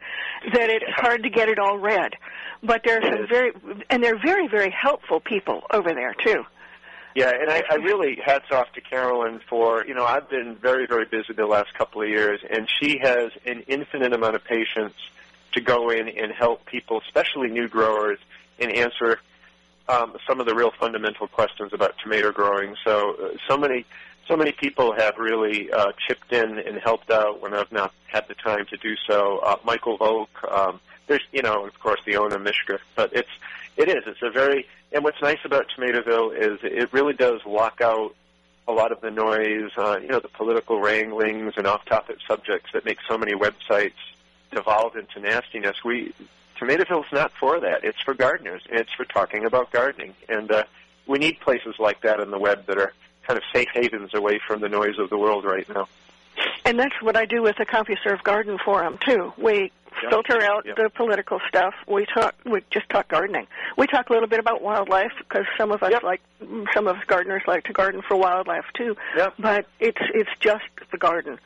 [0.53, 2.13] that it's hard to get it all read.
[2.61, 3.29] But there are It some is.
[3.29, 3.51] very,
[3.89, 6.43] and they're very, very helpful people over there too.
[7.15, 10.87] Yeah, and I, I really hats off to Carolyn for you know I've been very
[10.87, 14.95] very busy the last couple of years, and she has an infinite amount of patience
[15.51, 18.17] to go in and help people, especially new growers,
[18.57, 19.19] and answer
[19.89, 22.75] um, some of the real fundamental questions about tomato growing.
[22.83, 23.85] So uh, so many
[24.27, 28.25] so many people have really uh, chipped in and helped out when I've not had
[28.29, 29.39] the time to do so.
[29.39, 33.29] Uh, Michael Volk, um, there's you know of course the owner Mishka, but it's
[33.75, 37.81] it is it's a very and what's nice about Tomatoville is it really does lock
[37.81, 38.15] out
[38.67, 42.85] a lot of the noise, uh, you know, the political wranglings and off-topic subjects that
[42.85, 43.91] make so many websites
[44.51, 45.83] devolve into nastiness.
[45.83, 46.13] We
[46.59, 47.83] Tomatoville's not for that.
[47.83, 50.13] It's for gardeners, and it's for talking about gardening.
[50.29, 50.63] And uh,
[51.07, 52.93] we need places like that on the web that are
[53.27, 55.87] kind of safe havens away from the noise of the world right now.
[56.65, 59.33] And that's what I do with the CompuServe Garden Forum too.
[59.37, 60.09] We Yeah.
[60.09, 60.73] filter out Yeah.
[60.75, 61.75] the political stuff.
[61.87, 62.33] We talk.
[62.45, 63.45] We just talk gardening.
[63.77, 66.03] We talk a little bit about wildlife because some of us Yep.
[66.03, 66.21] like,
[66.73, 68.97] some of us gardeners like to garden for wildlife too.
[69.15, 69.33] Yep.
[69.39, 71.39] But it's it's just the garden.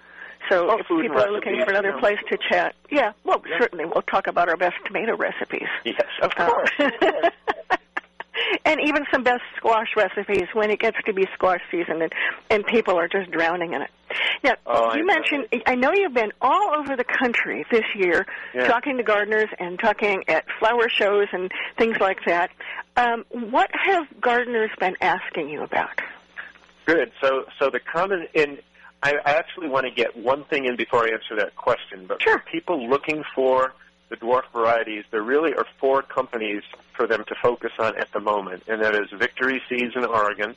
[0.49, 1.99] So Oh, if people are looking for another know.
[1.99, 3.57] place to chat, yeah, well, Yeah.
[3.59, 5.67] certainly we'll talk about our best tomato recipes.
[5.83, 6.71] Yes, of Uh, course.
[8.65, 12.13] and even some best squash recipes when it gets to be squash season and,
[12.49, 13.89] and people are just drowning in it.
[14.43, 15.13] Now, Oh, I you know.
[15.13, 18.67] mentioned, I know you've been all over the country this year Yeah.
[18.67, 22.51] talking to gardeners and talking at flower shows and things like that.
[22.95, 25.99] Um, what have gardeners been asking you about?
[26.85, 27.11] Good.
[27.21, 28.59] So, so the common in
[29.03, 32.05] I, I actually want to get one thing in before I answer that question.
[32.07, 32.39] But Sure.
[32.39, 33.73] for people looking for
[34.09, 38.19] the dwarf varieties, there really are four companies for them to focus on at the
[38.19, 40.55] moment, and that is Victory Seeds in Oregon,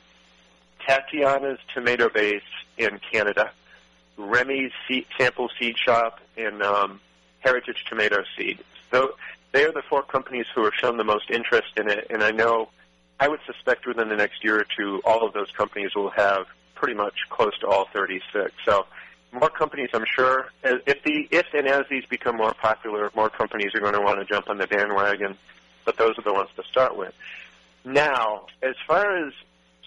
[0.87, 2.41] Tatiana's Tomato Base
[2.77, 3.51] in Canada,
[4.17, 6.99] Remy's seed, Sample Seed Shop, and um,
[7.39, 8.59] Heritage Tomato Seed.
[8.89, 9.15] So
[9.51, 12.31] they are the four companies who have shown the most interest in it, and I
[12.31, 12.69] know
[13.19, 16.47] I would suspect within the next year or two, all of those companies will have
[16.81, 18.51] pretty much close to all 36.
[18.65, 18.87] So
[19.31, 23.75] more companies, I'm sure, if the if and as these become more popular, more companies
[23.75, 25.37] are going to want to jump on the bandwagon.
[25.85, 27.13] But those are the ones to start with.
[27.85, 29.31] Now, as far as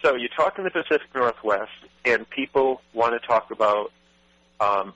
[0.02, 1.72] so you talk in the Pacific Northwest,
[2.04, 3.90] and people want to talk about
[4.60, 4.94] um,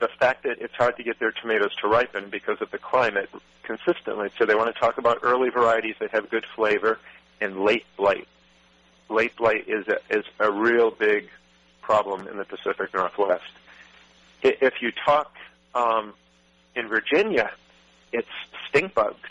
[0.00, 3.30] the fact that it's hard to get their tomatoes to ripen because of the climate
[3.62, 4.28] consistently.
[4.38, 6.98] So they want to talk about early varieties that have good flavor
[7.40, 8.28] and late blight.
[9.10, 11.28] Late blight is a, is a real big
[11.82, 13.42] problem in the Pacific Northwest.
[14.42, 15.34] If you talk
[15.74, 16.14] um,
[16.76, 17.50] in Virginia,
[18.12, 18.28] it's
[18.68, 19.28] stink bugs,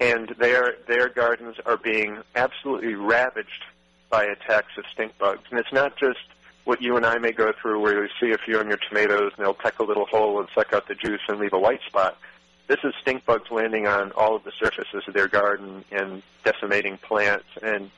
[0.00, 3.64] and their their gardens are being absolutely ravaged
[4.10, 5.44] by attacks of stink bugs.
[5.50, 6.18] And it's not just
[6.64, 9.32] what you and I may go through, where you see a few on your tomatoes
[9.36, 11.80] and they'll peck a little hole and suck out the juice and leave a white
[11.86, 12.18] spot.
[12.66, 16.98] This is stink bugs landing on all of the surfaces of their garden and decimating
[16.98, 17.90] plants, and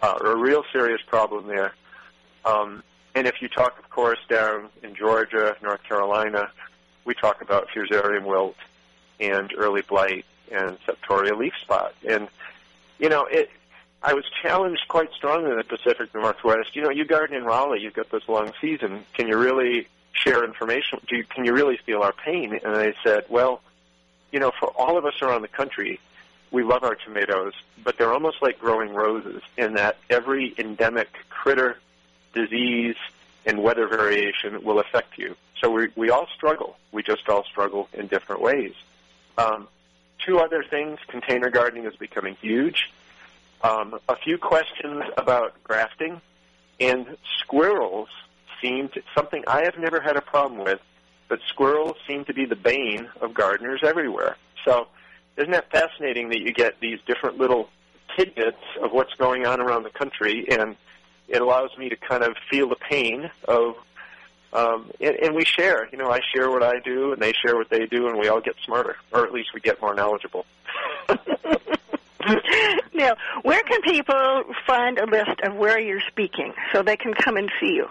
[0.00, 1.74] uh, a real serious problem there.
[2.44, 2.82] Um,
[3.14, 6.50] and if you talk, of course, down in Georgia, North Carolina,
[7.04, 8.56] we talk about fusarium wilt
[9.18, 11.94] and early blight and septoria leaf spot.
[12.08, 12.28] And
[12.98, 13.50] you know, it.
[14.00, 16.76] I was challenged quite strongly in the Pacific Northwest.
[16.76, 19.04] You know, you garden in Raleigh, you've got this long season.
[19.14, 21.00] Can you really share information?
[21.08, 22.60] Do you, can you really feel our pain?
[22.64, 23.60] And I said, well,
[24.30, 25.98] you know, for all of us around the country,
[26.50, 27.52] we love our tomatoes,
[27.84, 31.78] but they're almost like growing roses in that every endemic critter,
[32.34, 32.96] disease,
[33.44, 35.36] and weather variation will affect you.
[35.60, 36.76] So we, we all struggle.
[36.92, 38.74] We just all struggle in different ways.
[39.36, 39.68] Um,
[40.24, 40.98] two other things.
[41.08, 42.90] Container gardening is becoming huge.
[43.62, 46.20] Um, a few questions about grafting.
[46.80, 48.08] And squirrels
[48.62, 50.80] seem to, something I have never had a problem with,
[51.28, 54.36] but squirrels seem to be the bane of gardeners everywhere.
[54.64, 54.88] So
[55.38, 57.68] isn't that fascinating that you get these different little
[58.16, 60.76] tidbits of what's going on around the country and
[61.28, 63.76] it allows me to kind of feel the pain of
[64.52, 65.88] um, and, and we share.
[65.92, 68.28] You know, I share what I do, and they share what they do, and we
[68.28, 70.46] all get smarter, or at least we get more knowledgeable.
[72.94, 77.36] now, where can people find a list of where you're speaking so they can come
[77.36, 77.88] and see you?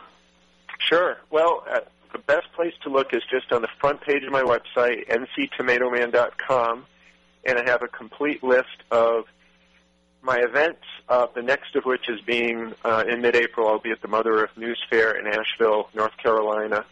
[0.80, 1.18] Sure.
[1.30, 1.82] Well, uh,
[2.12, 6.86] the best place to look is just on the front page of my website, nctomatoman.com,
[7.48, 9.26] and I have a complete list of
[10.22, 10.84] my events.
[11.10, 13.68] Uh, the next of which is being uh, in mid-April.
[13.68, 16.86] I'll be at the Mother Earth News Fair in Asheville, North Carolina.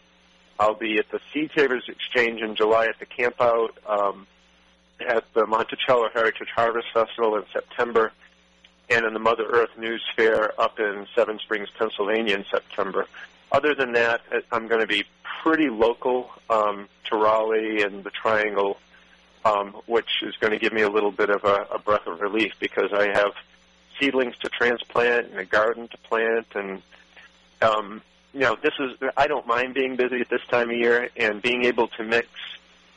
[0.58, 3.70] I'll be at the Seed Savers Exchange in July at the Campout.
[3.86, 4.26] Um,
[5.00, 8.12] at the Monticello Heritage Harvest Festival in September,
[8.88, 13.06] and in the Mother Earth News Fair up in Seven Springs, Pennsylvania in September.
[13.52, 15.04] Other than that, I'm going to be
[15.42, 18.78] pretty local um, to Raleigh and the Triangle,
[19.46, 22.20] um, which is going to give me a little bit of a, a breath of
[22.20, 23.32] relief because I have
[23.98, 26.82] seedlings to transplant and a garden to plant and
[27.62, 28.02] um,
[28.34, 31.40] you know this is I don't mind being busy at this time of year and
[31.40, 32.28] being able to mix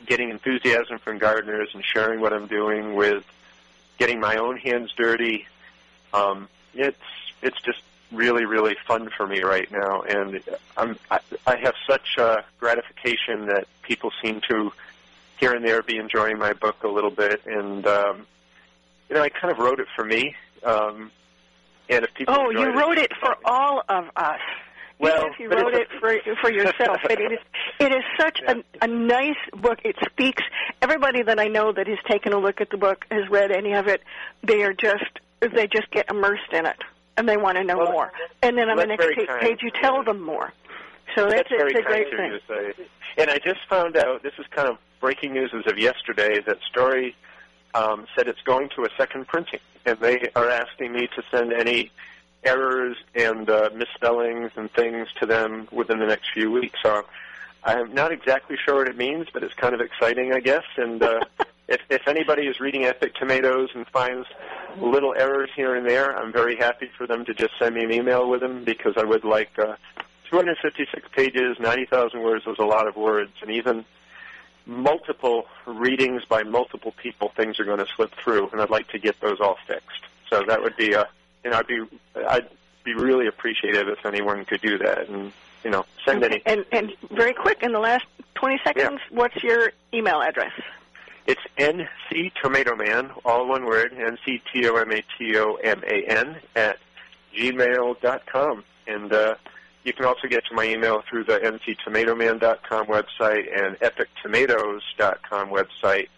[0.06, 3.24] getting enthusiasm from gardeners and sharing what I'm doing with
[3.98, 5.46] getting my own hands dirty.
[6.12, 6.98] Um, it's
[7.42, 7.80] it's just
[8.10, 10.42] really really fun for me right now, and
[10.76, 14.72] I'm I, I have such uh, gratification that people seem to
[15.40, 18.26] here and there be enjoying my book a little bit, and um,
[19.08, 20.36] you know I kind of wrote it for me.
[20.62, 21.10] Um,
[21.88, 24.40] and if people oh, you wrote it, it for all of us.
[24.98, 27.38] Well, Even if you wrote it for for yourself, but it is
[27.80, 29.78] it is such a, a nice book.
[29.84, 30.42] It speaks.
[30.82, 33.72] Everybody that I know that has taken a look at the book has read any
[33.72, 34.02] of it.
[34.42, 36.76] They are just they just get immersed in it
[37.16, 38.12] and they want to know well, more.
[38.42, 39.58] And then on the next page, kind.
[39.62, 40.52] you tell them more.
[41.14, 42.56] So that's, that's very a great kind thing.
[42.58, 42.84] To say.
[43.18, 46.58] And I just found out this is kind of breaking news as of yesterday that
[46.70, 47.16] Storey
[47.74, 51.52] um, said it's going to a second printing, and they are asking me to send
[51.52, 51.90] any
[52.44, 56.78] errors and uh, misspellings and things to them within the next few weeks.
[56.82, 57.04] So
[57.64, 60.64] I'm not exactly sure what it means, but it's kind of exciting, I guess.
[60.76, 61.20] And uh,
[61.68, 64.26] if, if anybody is reading Epic Tomatoes and finds
[64.78, 67.92] little errors here and there, I'm very happy for them to just send me an
[67.92, 69.76] email with them because I would like uh,
[70.30, 73.84] 256 pages, 90,000 words was a lot of words, and even
[74.66, 78.98] multiple readings by multiple people, things are going to slip through, and I'd like to
[78.98, 80.04] get those all fixed.
[80.28, 81.08] So that would be a
[81.44, 81.80] you know, I'd be
[82.28, 82.48] I'd
[82.84, 85.32] be really appreciative if anyone could do that, and
[85.64, 86.34] you know, send okay.
[86.34, 86.42] any.
[86.46, 88.04] And and very quick in the last
[88.34, 89.16] twenty seconds, yeah.
[89.16, 90.52] what's your email address?
[91.26, 95.54] It's NC Tomato Man, all one word, N C T O M A T O
[95.54, 96.78] M A N at
[97.36, 99.34] gmail dot com, and uh,
[99.84, 106.08] you can also get to my email through the nctomatoman.com website and epictomatoes.com website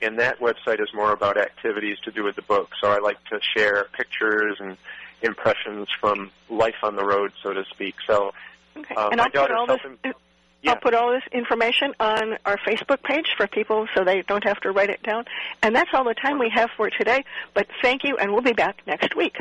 [0.00, 2.70] and that website is more about activities to do with the book.
[2.80, 4.76] So I like to share pictures and
[5.22, 7.96] impressions from life on the road, so to speak.
[8.06, 8.32] So
[8.76, 8.94] okay.
[8.94, 9.80] uh, and my I'll put all this.
[10.04, 10.70] yeah.
[10.70, 14.60] I'll put all this information on our Facebook page for people so they don't have
[14.60, 15.24] to write it down.
[15.62, 17.24] And that's all the time we have for today.
[17.54, 19.38] But thank you, and we'll be back next week.